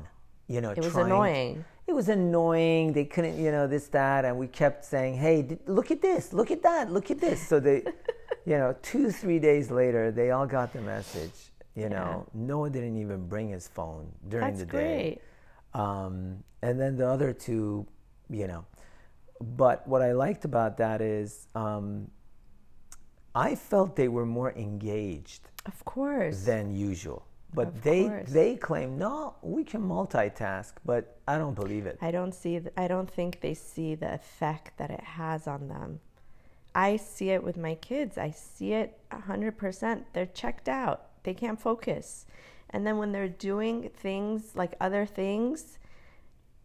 You 0.49 0.61
know, 0.61 0.71
It 0.73 0.79
was 0.85 0.97
annoying. 0.97 1.65
It 1.87 1.95
was 1.95 2.09
annoying. 2.09 2.93
They 2.93 3.05
couldn't, 3.07 3.39
you 3.39 3.51
know, 3.51 3.67
this, 3.67 3.89
that, 3.89 4.25
and 4.25 4.39
we 4.39 4.47
kept 4.49 4.85
saying, 4.85 5.15
"Hey, 5.15 5.43
d- 5.43 5.59
look 5.67 5.91
at 5.91 6.01
this, 6.03 6.33
look 6.33 6.51
at 6.51 6.63
that, 6.63 6.91
look 6.93 7.11
at 7.11 7.21
this." 7.21 7.41
So 7.49 7.59
they, 7.59 7.83
you 8.45 8.57
know, 8.59 8.75
two, 8.83 9.11
three 9.11 9.39
days 9.39 9.71
later, 9.71 10.11
they 10.13 10.31
all 10.31 10.47
got 10.47 10.73
the 10.73 10.81
message. 10.81 11.51
You 11.75 11.89
know, 11.89 12.27
Noah 12.35 12.69
didn't 12.71 12.99
even 12.99 13.27
bring 13.27 13.49
his 13.49 13.67
phone 13.67 14.13
during 14.29 14.47
That's 14.49 14.61
the 14.61 14.67
day. 14.67 14.71
great. 15.75 15.81
Um, 15.83 16.45
and 16.61 16.79
then 16.79 16.97
the 16.97 17.09
other 17.09 17.33
two, 17.33 17.87
you 18.29 18.47
know. 18.47 18.65
But 19.41 19.87
what 19.89 20.03
I 20.03 20.13
liked 20.13 20.45
about 20.45 20.77
that 20.77 21.01
is 21.01 21.49
um, 21.55 22.11
I 23.35 23.55
felt 23.55 23.97
they 23.97 24.09
were 24.09 24.27
more 24.27 24.53
engaged 24.53 25.49
Of 25.67 25.85
course. 25.85 26.45
than 26.45 26.75
usual. 26.75 27.27
But 27.55 27.69
Of 27.69 27.83
they 27.83 28.05
course. 28.09 28.31
they 28.31 28.57
claim 28.57 28.97
no, 28.99 29.35
we 29.43 29.63
can 29.65 29.83
multitask, 29.83 30.73
but 30.85 31.19
I 31.29 31.37
don't 31.39 31.55
believe 31.55 31.87
it. 31.87 31.99
I 32.01 32.11
don't 32.11 32.33
see. 32.35 32.59
th- 32.61 32.73
I 32.77 32.89
don't 32.89 33.11
think 33.11 33.41
they 33.41 33.55
see 33.55 33.95
the 33.95 34.15
effect 34.15 34.79
that 34.79 34.91
it 34.91 35.05
has 35.05 35.47
on 35.47 35.69
them. 35.69 36.01
I 36.75 36.97
see 36.97 37.29
it 37.31 37.43
with 37.45 37.59
my 37.59 37.75
kids. 37.75 38.17
I 38.17 38.31
see 38.31 38.73
it 38.73 38.99
hundred 39.13 39.59
percent. 39.59 40.07
They're 40.15 40.25
checked 40.43 40.69
out. 40.69 41.09
They 41.25 41.35
can't 41.35 41.61
focus, 41.61 42.25
and 42.71 42.87
then 42.87 42.97
when 42.97 43.13
they're 43.13 43.29
doing 43.29 43.91
things 43.95 44.57
like 44.57 44.75
other 44.81 45.05
things, 45.05 45.79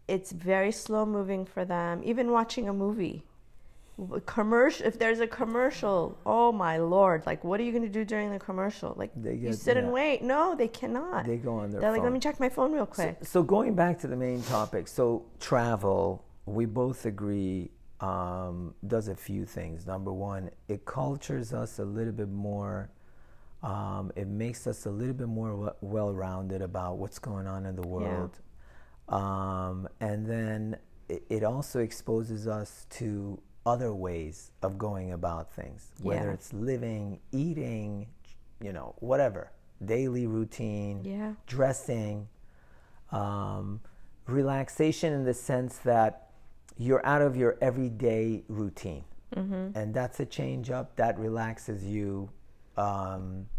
it's 0.08 0.32
very 0.32 0.72
slow 0.72 1.06
moving 1.06 1.46
for 1.46 1.66
them. 1.66 2.02
Even 2.06 2.32
watching 2.32 2.70
a 2.70 2.74
movie, 2.74 3.24
commercial. 4.26 4.86
If 4.86 5.00
there's 5.00 5.20
a 5.20 5.28
commercial, 5.28 6.18
oh 6.26 6.52
my 6.52 6.78
lord! 6.78 7.24
Like, 7.26 7.44
what 7.44 7.60
are 7.60 7.64
you 7.64 7.72
going 7.72 7.84
to 7.84 7.90
do 7.90 8.06
during 8.06 8.32
the 8.32 8.40
commercial? 8.40 8.94
Like, 8.98 9.12
They 9.16 9.34
you 9.34 9.50
get- 9.50 9.60
sit 9.60 9.78
and 9.78 9.92
wait. 9.92 10.22
No, 10.22 10.56
they 10.56 10.68
cannot. 10.68 11.26
They 11.26 11.38
go 11.38 11.56
on 11.56 11.72
their 11.72 11.82
They're 11.82 11.90
phone. 11.90 11.98
like, 11.98 12.04
let 12.04 12.14
me 12.14 12.20
check 12.20 12.40
my 12.40 12.50
phone 12.50 12.72
real 12.72 12.86
quick. 12.86 13.18
so 13.24 13.42
going 13.44 13.74
back 13.76 14.00
to 14.00 14.08
the 14.08 14.16
main 14.16 14.42
topic, 14.44 14.88
so 14.88 15.26
travel, 15.40 16.24
we 16.46 16.66
both 16.66 17.06
agree 17.06 17.72
um, 18.00 18.76
does 18.86 19.08
a 19.08 19.16
few 19.16 19.46
things. 19.46 19.88
Number 19.88 20.14
one, 20.14 20.52
it 20.68 20.86
cultures 20.86 21.52
us 21.54 21.80
a 21.80 21.84
little 21.86 22.14
bit 22.14 22.30
more. 22.30 22.92
Um, 23.64 24.12
it 24.16 24.28
makes 24.28 24.68
us 24.68 24.86
a 24.86 24.92
little 24.92 25.16
bit 25.16 25.28
more 25.28 25.76
well 25.82 26.14
rounded 26.14 26.62
about 26.62 27.00
what's 27.00 27.18
going 27.18 27.48
on 27.48 27.66
in 27.66 27.76
the 27.76 27.88
world. 27.88 28.40
Um, 29.10 29.88
and 30.00 30.26
then 30.28 30.78
it 31.08 31.44
also 31.44 31.80
exposes 31.80 32.48
us 32.48 32.86
to 32.92 33.40
other 33.68 33.94
ways 33.94 34.52
of 34.62 34.78
going 34.78 35.12
about 35.12 35.52
things, 35.52 35.92
whether 36.02 36.28
Yeah. 36.28 36.34
it's 36.34 36.54
living, 36.54 37.20
eating, 37.34 38.08
you 38.62 38.72
know, 38.72 38.96
whatever, 39.00 39.52
daily 39.84 40.26
routine, 40.26 41.04
Yeah. 41.04 41.34
dressing, 41.48 42.30
um, 43.12 43.82
relaxation 44.26 45.12
in 45.14 45.26
the 45.26 45.34
sense 45.34 45.78
that 45.80 46.32
you're 46.78 47.06
out 47.06 47.22
of 47.22 47.36
your 47.36 47.58
everyday 47.62 48.44
routine. 48.48 49.04
And 49.36 49.94
that's 49.94 50.20
a 50.20 50.26
change 50.26 50.72
up 50.72 50.96
that 50.96 51.20
relaxes 51.20 51.84
you. 51.86 52.30
Um, 52.78 53.50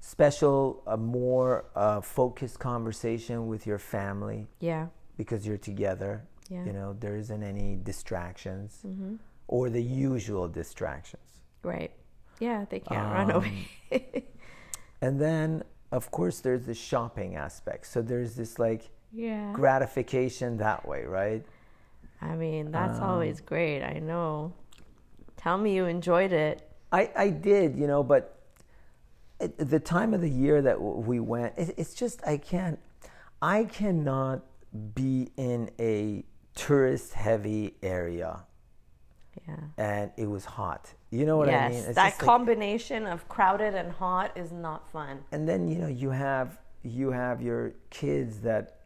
special, 0.00 0.82
a 0.86 0.96
more 0.96 1.64
uh, 1.76 2.00
focused 2.00 2.58
conversation 2.58 3.46
with 3.46 3.66
your 3.66 3.78
family 3.78 4.48
Yeah. 4.58 4.88
because 5.16 5.46
you're 5.46 5.56
together. 5.58 6.26
Yeah. 6.52 6.64
You 6.66 6.72
know, 6.78 6.88
there 7.04 7.16
isn't 7.16 7.42
any 7.54 7.68
distractions 7.90 8.70
Mm-hmm. 8.86 9.14
or 9.48 9.70
the 9.78 9.82
usual 9.82 10.46
distractions. 10.48 11.28
Right. 11.62 11.92
Yeah, 12.46 12.60
they 12.70 12.80
can't 12.80 13.10
run 13.18 13.30
Um, 13.30 13.36
away. 13.38 13.58
And 15.04 15.14
then, 15.20 15.64
of 15.90 16.04
course, 16.10 16.36
there's 16.44 16.64
the 16.72 16.74
shopping 16.74 17.30
aspect. 17.46 17.82
So 17.86 18.02
there's 18.02 18.32
this 18.40 18.52
like 18.66 18.82
yeah. 19.12 19.52
gratification 19.52 20.58
that 20.58 20.80
way, 20.86 21.02
right? 21.20 21.44
I 22.20 22.36
mean, 22.36 22.70
that's 22.70 23.00
always 23.00 23.38
Um, 23.40 23.46
great. 23.46 23.82
I 23.82 23.98
know. 24.10 24.52
Tell 25.36 25.58
me 25.58 25.74
you 25.74 25.86
enjoyed 25.86 26.32
it. 26.32 26.56
I, 26.92 27.10
I 27.16 27.28
did, 27.30 27.68
you 27.80 27.86
know, 27.92 28.02
but 28.04 28.24
at 29.40 29.58
the 29.58 29.80
time 29.80 30.14
of 30.14 30.20
the 30.20 30.30
year 30.44 30.62
that 30.62 30.80
we 30.80 31.18
went, 31.18 31.54
it, 31.56 31.74
it's 31.76 31.94
just, 31.94 32.22
I 32.24 32.36
can't, 32.36 32.78
I 33.40 33.64
cannot 33.64 34.38
be 34.94 35.32
in 35.36 35.70
a 35.80 36.24
tourist 36.54 37.14
heavy 37.14 37.74
area 37.82 38.44
Yeah. 39.48 39.56
and 39.78 40.10
it 40.16 40.26
was 40.28 40.44
hot. 40.44 40.92
You 41.10 41.24
know 41.26 41.36
what 41.36 41.48
yes, 41.48 41.64
I 41.64 41.68
mean? 41.74 41.84
It's 41.84 41.94
that 41.94 42.10
just 42.10 42.20
like- 42.20 42.26
combination 42.26 43.06
of 43.06 43.28
crowded 43.28 43.74
and 43.74 43.92
hot 43.92 44.36
is 44.36 44.52
not 44.52 44.88
fun. 44.90 45.24
and 45.32 45.48
then, 45.48 45.68
you 45.68 45.78
know, 45.78 45.88
you 45.88 46.10
have, 46.10 46.58
you 46.82 47.10
have 47.12 47.40
your 47.42 47.72
kids 47.90 48.40
that 48.40 48.80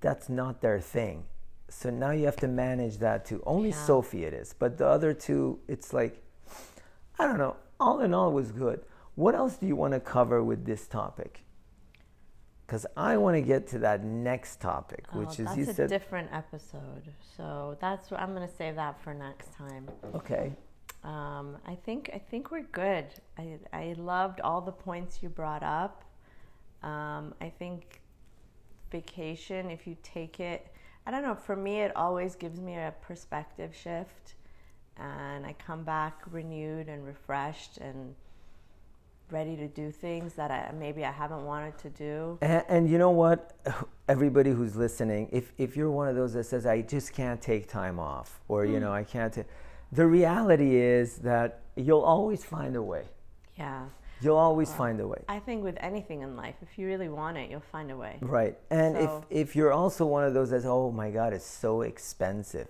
that's 0.00 0.28
not 0.28 0.60
their 0.60 0.80
thing. 0.80 1.24
So 1.68 1.90
now 1.90 2.10
you 2.12 2.24
have 2.26 2.36
to 2.36 2.48
manage 2.48 2.98
that 2.98 3.24
too. 3.24 3.42
Only 3.46 3.70
Yeah. 3.70 3.84
Sophie 3.84 4.24
it 4.24 4.34
is, 4.34 4.52
but 4.52 4.78
the 4.78 4.86
other 4.86 5.12
two, 5.12 5.58
it's 5.68 5.92
like, 5.92 6.22
I 7.18 7.26
don't 7.26 7.38
know. 7.38 7.56
All 7.80 8.00
in 8.00 8.14
all, 8.14 8.32
was 8.32 8.52
good. 8.52 8.84
What 9.16 9.34
else 9.34 9.56
do 9.56 9.66
you 9.66 9.76
want 9.76 9.92
to 9.94 10.00
cover 10.00 10.42
with 10.42 10.64
this 10.64 10.86
topic? 10.86 11.42
Because 12.66 12.84
I 12.96 13.16
want 13.16 13.36
to 13.36 13.42
get 13.42 13.68
to 13.68 13.78
that 13.80 14.02
next 14.02 14.60
topic, 14.60 15.04
which 15.12 15.28
oh, 15.28 15.30
is 15.30 15.66
that's 15.66 15.78
you 15.78 15.84
a 15.84 15.88
different 15.88 16.30
episode. 16.32 17.12
So 17.36 17.76
that's 17.80 18.10
what 18.10 18.18
I'm 18.18 18.34
going 18.34 18.46
to 18.46 18.54
save 18.54 18.74
that 18.74 19.00
for 19.02 19.14
next 19.14 19.52
time. 19.52 19.88
okay. 20.14 20.52
Um, 21.04 21.58
I 21.64 21.76
think 21.76 22.10
I 22.12 22.18
think 22.18 22.50
we're 22.50 22.62
good. 22.72 23.06
I 23.38 23.58
I 23.72 23.94
loved 23.96 24.40
all 24.40 24.60
the 24.60 24.72
points 24.72 25.22
you 25.22 25.28
brought 25.28 25.62
up. 25.62 26.04
Um, 26.82 27.34
I 27.40 27.48
think 27.48 28.00
vacation, 28.90 29.70
if 29.70 29.86
you 29.86 29.96
take 30.02 30.40
it, 30.40 30.66
I 31.06 31.12
don't 31.12 31.22
know. 31.22 31.36
For 31.36 31.54
me, 31.54 31.80
it 31.80 31.94
always 31.94 32.34
gives 32.34 32.60
me 32.60 32.74
a 32.74 32.92
perspective 33.02 33.72
shift, 33.74 34.34
and 34.96 35.46
I 35.46 35.52
come 35.52 35.84
back 35.84 36.22
renewed 36.32 36.88
and 36.88 37.06
refreshed 37.06 37.78
and 37.78 38.16
ready 39.30 39.56
to 39.56 39.68
do 39.68 39.90
things 39.90 40.34
that 40.34 40.50
I 40.50 40.72
maybe 40.72 41.04
I 41.04 41.12
haven't 41.12 41.44
wanted 41.44 41.78
to 41.78 41.90
do. 41.90 42.38
And, 42.40 42.64
and 42.68 42.90
you 42.90 42.98
know 42.98 43.10
what? 43.10 43.56
Everybody 44.08 44.50
who's 44.50 44.76
listening, 44.76 45.28
if, 45.32 45.52
if 45.58 45.76
you're 45.76 45.90
one 45.90 46.06
of 46.08 46.14
those 46.14 46.34
that 46.34 46.44
says, 46.44 46.64
I 46.64 46.82
just 46.82 47.12
can't 47.12 47.42
take 47.42 47.68
time 47.68 47.98
off, 47.98 48.40
or, 48.46 48.64
you 48.64 48.78
know, 48.78 48.90
hmm. 48.90 48.94
I 48.94 49.04
can't, 49.04 49.32
ta-" 49.32 49.42
the 49.90 50.06
reality 50.06 50.76
is 50.76 51.16
that 51.18 51.62
you'll 51.74 52.02
always 52.02 52.44
find 52.44 52.76
a 52.76 52.82
way. 52.82 53.06
Yeah, 53.58 53.86
You'll 54.20 54.36
always 54.36 54.72
find 54.72 54.98
a 55.00 55.06
way. 55.06 55.22
I 55.28 55.38
think 55.38 55.62
with 55.62 55.76
anything 55.78 56.22
in 56.22 56.36
life, 56.36 56.54
if 56.62 56.78
you 56.78 56.86
really 56.86 57.08
want 57.08 57.36
it, 57.36 57.50
you'll 57.50 57.60
find 57.60 57.90
a 57.90 57.96
way. 57.96 58.16
Right. 58.20 58.56
And 58.70 58.96
So- 58.96 59.24
if, 59.30 59.48
if 59.48 59.56
you're 59.56 59.72
also 59.72 60.06
one 60.06 60.24
of 60.24 60.32
those 60.32 60.50
that's, 60.50 60.64
oh 60.64 60.90
my 60.90 61.10
God, 61.10 61.32
it's 61.32 61.46
so 61.46 61.82
expensive. 61.82 62.68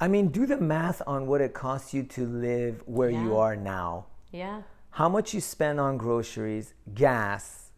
I 0.00 0.08
mean, 0.08 0.28
do 0.28 0.46
the 0.46 0.58
math 0.58 1.02
on 1.06 1.26
what 1.26 1.40
it 1.40 1.52
costs 1.54 1.92
you 1.92 2.04
to 2.04 2.26
live 2.26 2.82
where 2.86 3.10
you 3.10 3.36
are 3.36 3.56
now. 3.56 4.06
Yeah, 4.30 4.62
How 4.98 5.08
much 5.08 5.32
you 5.32 5.40
spend 5.40 5.78
on 5.78 5.96
groceries, 5.96 6.74
gas, 6.92 7.70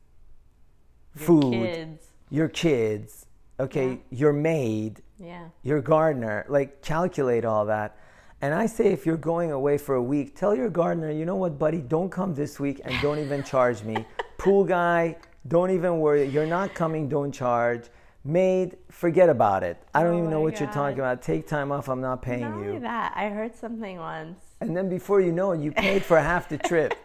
Your 1.15 1.27
food, 1.27 1.53
kids. 1.53 2.07
your 2.31 2.49
kids, 2.49 3.27
okay, 3.59 3.89
Yeah. 3.91 3.97
your 4.09 4.33
maid, 4.33 5.03
Yeah. 5.19 5.49
your 5.63 5.83
gardener, 5.83 6.47
like 6.49 6.81
calculate 6.81 7.45
all 7.45 7.67
that. 7.67 7.95
And 8.41 8.55
I 8.55 8.65
say 8.65 8.87
if 8.87 9.05
you're 9.05 9.19
going 9.19 9.53
away 9.53 9.77
for 9.77 9.97
a 9.97 10.03
week, 10.03 10.35
tell 10.35 10.55
your 10.55 10.71
gardener, 10.71 11.11
you 11.11 11.27
know 11.27 11.37
what, 11.37 11.59
buddy, 11.59 11.83
don't 11.83 12.09
come 12.09 12.33
this 12.33 12.59
week 12.59 12.81
and 12.87 12.95
don't 13.03 13.19
even 13.19 13.43
charge 13.43 13.85
me. 13.85 14.07
Pool 14.39 14.65
guy, 14.65 15.17
don't 15.47 15.71
even 15.73 15.99
worry. 16.01 16.25
You're 16.25 16.47
not 16.47 16.75
coming, 16.75 17.07
don't 17.07 17.33
charge. 17.33 17.91
Maid, 18.25 18.79
forget 18.89 19.29
about 19.29 19.63
it. 19.63 19.77
I 19.95 20.05
don't 20.05 20.15
Oh 20.15 20.19
even 20.21 20.31
know 20.31 20.41
what 20.41 20.59
you're 20.59 20.73
talking 20.73 20.99
about. 20.99 21.21
Take 21.21 21.47
time 21.47 21.71
off, 21.71 21.91
I'm 21.91 22.01
not 22.01 22.23
paying 22.23 22.41
Not 22.41 22.55
only 22.55 22.73
you. 22.77 22.81
that, 22.81 23.13
I 23.15 23.29
heard 23.29 23.55
something 23.55 23.99
once. 23.99 24.39
And 24.63 24.75
then 24.75 24.89
before 24.89 25.21
you 25.21 25.33
know 25.33 25.53
it, 25.53 25.61
you 25.61 25.71
paid 25.71 26.03
for 26.03 26.19
half 26.19 26.49
the 26.49 26.57
trip. 26.57 26.95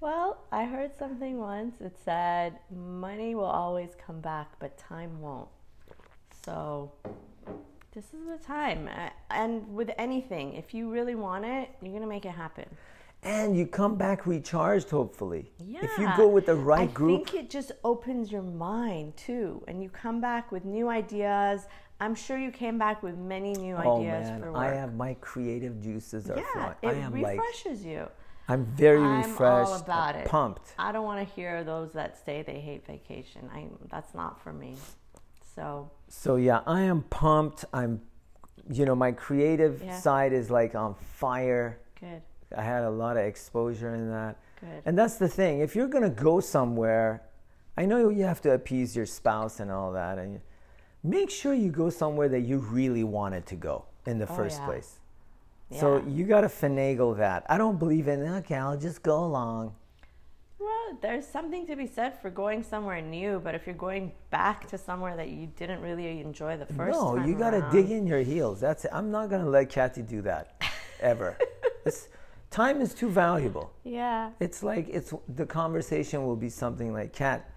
Well, 0.00 0.38
I 0.52 0.64
heard 0.64 0.96
something 0.96 1.38
once. 1.38 1.80
It 1.80 1.96
said, 2.04 2.58
money 2.70 3.34
will 3.34 3.44
always 3.44 3.90
come 4.04 4.20
back, 4.20 4.52
but 4.58 4.76
time 4.76 5.20
won't. 5.20 5.48
So, 6.44 6.92
this 7.92 8.04
is 8.12 8.26
the 8.28 8.44
time. 8.44 8.88
And 9.30 9.74
with 9.74 9.90
anything, 9.98 10.54
if 10.54 10.74
you 10.74 10.90
really 10.90 11.14
want 11.14 11.44
it, 11.44 11.70
you're 11.80 11.90
going 11.90 12.02
to 12.02 12.08
make 12.08 12.26
it 12.26 12.32
happen. 12.32 12.66
And 13.22 13.56
you 13.56 13.66
come 13.66 13.96
back 13.96 14.26
recharged, 14.26 14.90
hopefully. 14.90 15.50
Yeah. 15.58 15.80
If 15.82 15.98
you 15.98 16.08
go 16.16 16.28
with 16.28 16.46
the 16.46 16.54
right 16.54 16.88
I 16.90 16.92
group. 16.92 17.22
I 17.22 17.24
think 17.30 17.44
it 17.44 17.50
just 17.50 17.72
opens 17.82 18.30
your 18.30 18.42
mind 18.42 19.16
too. 19.16 19.64
And 19.66 19.82
you 19.82 19.88
come 19.88 20.20
back 20.20 20.52
with 20.52 20.64
new 20.64 20.88
ideas. 20.88 21.62
I'm 21.98 22.14
sure 22.14 22.38
you 22.38 22.50
came 22.50 22.78
back 22.78 23.02
with 23.02 23.16
many 23.16 23.54
new 23.54 23.74
Oh 23.74 23.98
ideas 23.98 24.28
man, 24.28 24.42
for 24.42 24.52
work. 24.52 24.60
I 24.60 24.74
have 24.74 24.94
my 24.94 25.14
creative 25.22 25.80
juices 25.80 26.30
are 26.30 26.36
yeah, 26.36 26.52
flowing. 26.52 26.74
it 26.82 26.86
I 26.88 27.04
am 27.04 27.20
like 27.20 27.38
refreshes 27.38 27.84
you. 27.84 28.06
I'm 28.48 28.64
very 28.66 28.98
I'm 28.98 29.10
all 29.12 29.16
refreshed, 29.18 29.72
uh, 29.72 29.84
about 29.84 30.16
it. 30.16 30.26
pumped. 30.26 30.74
I 30.78 30.92
don't 30.92 31.04
want 31.04 31.26
to 31.26 31.34
hear 31.34 31.64
those 31.64 31.92
that 31.92 32.16
say 32.24 32.42
they 32.42 32.60
hate 32.60 32.86
vacation. 32.86 33.50
I 33.52 33.66
that's 33.90 34.14
not 34.14 34.40
for 34.42 34.52
me. 34.52 34.76
So 35.54 35.90
So 36.08 36.36
yeah, 36.36 36.60
I 36.66 36.82
am 36.82 37.02
pumped. 37.02 37.64
I'm, 37.72 38.02
you 38.70 38.84
know, 38.84 38.94
my 38.94 39.12
creative 39.12 39.82
Yeah. 39.82 39.98
side 39.98 40.32
is 40.32 40.50
like 40.50 40.74
on 40.74 40.94
fire. 40.94 41.80
good, 42.00 42.22
I 42.56 42.62
had 42.62 42.84
a 42.84 42.90
lot 42.90 43.16
of 43.16 43.24
exposure 43.24 43.94
in 43.94 44.10
that, 44.10 44.36
good. 44.60 44.82
and 44.84 44.96
that's 44.98 45.16
the 45.16 45.28
thing. 45.28 45.60
If 45.60 45.74
you're 45.74 45.88
gonna 45.88 46.10
go 46.10 46.40
somewhere, 46.40 47.22
I 47.76 47.84
know 47.86 48.08
you 48.10 48.24
have 48.24 48.40
to 48.42 48.52
appease 48.52 48.94
your 48.94 49.06
spouse 49.06 49.60
and 49.60 49.70
all 49.72 49.92
that, 49.92 50.18
and 50.18 50.40
make 51.02 51.30
sure 51.30 51.52
you 51.54 51.70
go 51.70 51.90
somewhere 51.90 52.28
that 52.28 52.40
you 52.40 52.58
really 52.58 53.02
wanted 53.04 53.46
to 53.46 53.56
go 53.56 53.86
in 54.06 54.18
the 54.18 54.28
Oh, 54.30 54.36
first 54.36 54.60
yeah. 54.60 54.66
place. 54.66 54.98
So 55.72 56.02
you 56.06 56.24
gotta 56.24 56.48
finagle 56.48 57.16
that. 57.18 57.44
I 57.48 57.58
don't 57.58 57.78
believe 57.78 58.08
in 58.08 58.22
okay. 58.22 58.54
I'll 58.56 58.76
just 58.78 59.02
go 59.02 59.24
along. 59.24 59.74
Well, 60.58 60.98
there's 61.02 61.26
something 61.26 61.66
to 61.66 61.76
be 61.76 61.86
said 61.86 62.20
for 62.20 62.30
going 62.30 62.62
somewhere 62.62 63.02
new, 63.02 63.40
but 63.40 63.54
if 63.54 63.66
you're 63.66 63.74
going 63.74 64.12
back 64.30 64.66
to 64.68 64.78
somewhere 64.78 65.16
that 65.16 65.28
you 65.28 65.48
didn't 65.56 65.80
really 65.80 66.20
enjoy 66.20 66.56
the 66.56 66.66
first 66.66 66.98
no, 66.98 67.16
you 67.24 67.34
got 67.34 67.50
to 67.50 67.68
dig 67.70 67.90
in 67.90 68.06
your 68.06 68.20
heels. 68.20 68.60
That's 68.60 68.84
it. 68.84 68.90
I'm 68.92 69.10
not 69.10 69.28
going 69.28 69.44
to 69.44 69.50
let 69.50 69.68
Kathy 69.68 70.02
do 70.02 70.22
that 70.22 70.62
ever. 71.00 71.36
It's- 71.84 72.08
Time 72.50 72.80
is 72.80 72.94
too 72.94 73.10
valuable. 73.10 73.72
Yeah. 73.84 74.30
It's 74.40 74.62
like 74.62 74.88
it's 74.88 75.12
the 75.28 75.44
conversation 75.44 76.24
will 76.24 76.36
be 76.36 76.48
something 76.48 76.92
like, 76.92 77.12
"Cat, 77.12 77.50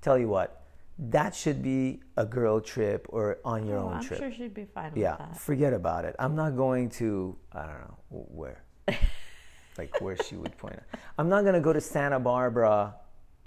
tell 0.00 0.16
you 0.16 0.28
what, 0.28 0.62
that 0.98 1.34
should 1.34 1.62
be 1.62 2.00
a 2.16 2.26
girl 2.26 2.60
trip 2.60 3.06
or 3.10 3.38
on 3.44 3.66
your 3.66 3.78
Oh, 3.78 3.86
own 3.88 3.92
I'm 3.94 4.02
trip." 4.02 4.18
sure 4.18 4.32
she'd 4.32 4.54
be 4.54 4.64
fine 4.64 4.92
yeah, 4.96 5.12
with 5.12 5.18
that. 5.18 5.36
forget 5.38 5.72
about 5.72 6.04
it. 6.04 6.16
I'm 6.18 6.34
not 6.34 6.56
going 6.56 6.88
to 7.00 7.36
I 7.52 7.62
don't 7.66 7.80
know 7.80 7.98
where, 8.10 8.62
like 9.78 10.00
where 10.00 10.16
she 10.16 10.36
would 10.36 10.56
point. 10.58 10.74
Out. 10.76 11.00
I'm 11.18 11.28
not 11.28 11.44
gonna 11.44 11.60
go 11.60 11.72
to 11.72 11.80
Santa 11.80 12.18
Barbara, 12.18 12.94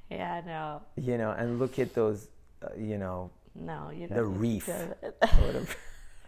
Yeah, 0.10 0.42
no, 0.46 0.82
you 0.96 1.18
know, 1.18 1.32
and 1.32 1.60
look 1.60 1.78
at 1.80 1.94
those, 1.94 2.30
uh, 2.64 2.70
you 2.78 2.98
know, 2.98 3.32
no, 3.56 3.90
you 3.92 4.08
the 4.08 4.16
don't. 4.16 4.24
The 4.34 4.40
reef. 4.40 4.66
do 4.66 4.72
or 4.72 5.12
whatever. 5.46 5.76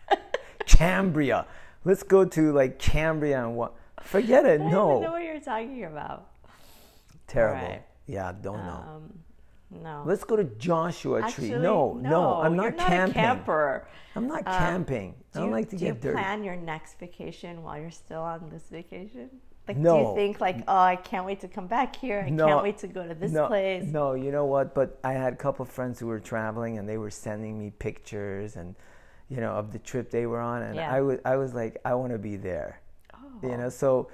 Cambria. 0.66 1.46
Let's 1.86 2.04
go 2.04 2.26
to 2.26 2.52
like 2.54 2.80
Cambria 2.80 3.44
and 3.46 3.56
what? 3.56 3.74
Forget 4.02 4.46
it. 4.46 4.60
No. 4.62 4.68
I 4.68 4.94
don't 4.94 5.02
know 5.04 5.12
what 5.14 5.24
you're 5.24 5.40
talking 5.40 5.86
about. 5.86 6.28
terrible. 7.28 7.64
Alright. 7.66 7.84
Yeah, 8.08 8.34
don't 8.42 8.58
know. 8.66 9.02
Um, 9.76 9.84
no. 9.84 10.04
Let's 10.06 10.24
go 10.24 10.36
to 10.36 10.44
Joshua 10.44 11.20
Tree. 11.20 11.28
Actually, 11.28 11.50
No, 11.62 11.94
no, 11.94 12.36
I'm 12.42 12.56
you're 12.56 12.72
not 12.72 12.78
not 12.78 12.88
camping. 12.88 13.12
A 13.12 13.26
camper. 13.26 13.88
I'm 14.16 14.28
not 14.28 14.40
Um, 14.46 14.54
camping. 14.54 15.10
I 15.12 15.14
Do 15.34 15.40
don't 15.40 15.46
you, 15.48 15.52
like 15.52 15.70
to 15.70 15.78
do 15.78 15.86
get 15.86 16.02
dirty. 16.02 16.02
Do 16.02 16.08
you 16.10 16.14
plan 16.26 16.44
your 16.44 16.56
next 16.56 17.00
vacation 17.00 17.64
while 17.64 17.80
you're 17.80 17.92
still 17.92 18.22
on 18.22 18.50
this 18.52 18.64
vacation? 18.70 19.30
Like, 19.68 19.82
do 19.82 19.90
you 19.90 20.12
think 20.14 20.42
like, 20.42 20.58
oh, 20.68 20.78
I 20.78 20.98
can't 20.98 21.26
wait 21.26 21.40
to 21.40 21.48
come 21.48 21.68
back 21.68 21.96
here. 21.96 22.24
I 22.28 22.30
No. 22.30 22.48
can't 22.48 22.64
wait 22.64 22.78
to 22.80 22.88
go 22.88 23.08
to 23.08 23.16
this 23.16 23.32
no, 23.32 23.48
place. 23.48 23.86
No, 23.86 24.14
you 24.14 24.30
know 24.32 24.46
what? 24.46 24.76
But 24.76 25.00
I 25.06 25.14
had 25.14 25.32
a 25.34 25.36
couple 25.38 25.64
of 25.64 25.70
friends 25.72 26.00
who 26.00 26.08
were 26.08 26.20
traveling, 26.20 26.78
and 26.78 26.88
they 26.88 26.98
were 26.98 27.10
sending 27.10 27.58
me 27.58 27.70
pictures 27.72 28.58
and, 28.58 28.76
you 29.30 29.38
know, 29.38 29.52
of 29.54 29.72
the 29.72 29.80
trip 29.80 30.12
they 30.12 30.26
were 30.26 30.42
on, 30.42 30.64
and 30.64 30.76
Yeah. 30.76 30.94
I 30.94 31.00
was, 31.00 31.20
I 31.24 31.38
was 31.38 31.54
like, 31.54 31.80
I 31.86 31.94
want 31.96 32.12
to 32.12 32.20
be 32.20 32.36
there. 32.36 32.82
Oh. 33.14 33.20
You 33.42 33.56
know, 33.58 33.70
so 33.70 34.10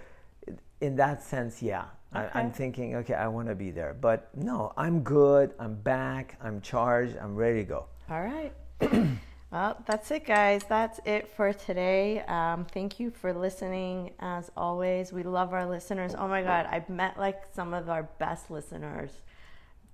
in 0.81 0.95
that 0.97 1.23
sense, 1.23 1.63
yeah, 1.63 1.85
I, 2.13 2.29
I'm 2.33 2.51
thinking, 2.51 2.95
okay, 2.95 3.13
I 3.13 3.27
want 3.27 3.47
to 3.49 3.55
be 3.55 3.71
there. 3.71 3.95
But 3.99 4.29
no, 4.35 4.73
I'm 4.77 5.01
good. 5.01 5.53
I'm 5.59 5.75
back. 5.75 6.37
I'm 6.41 6.59
charged. 6.61 7.17
I'm 7.17 7.35
ready 7.35 7.59
to 7.59 7.63
go. 7.63 7.85
All 8.09 8.21
right. 8.21 8.51
well, 9.51 9.83
that's 9.85 10.09
it, 10.09 10.25
guys. 10.25 10.63
That's 10.67 10.99
it 11.05 11.29
for 11.35 11.53
today. 11.53 12.21
Um, 12.21 12.65
thank 12.65 12.99
you 12.99 13.11
for 13.11 13.31
listening. 13.31 14.11
As 14.19 14.49
always, 14.57 15.13
we 15.13 15.21
love 15.21 15.53
our 15.53 15.67
listeners. 15.67 16.15
Oh 16.17 16.27
my 16.27 16.41
God, 16.41 16.67
I've 16.71 16.89
met 16.89 17.19
like 17.19 17.43
some 17.53 17.73
of 17.75 17.89
our 17.89 18.03
best 18.17 18.49
listeners, 18.49 19.11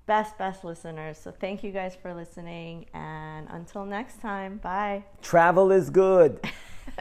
best, 0.05 0.37
best 0.37 0.63
listeners. 0.63 1.17
So 1.17 1.31
thank 1.31 1.63
you 1.63 1.71
guys 1.71 1.97
for 2.01 2.13
listening. 2.13 2.85
And 2.93 3.47
until 3.49 3.83
next 3.83 4.21
time, 4.21 4.57
bye. 4.57 5.03
Travel 5.21 5.71
is 5.73 5.89
good. 5.89 6.39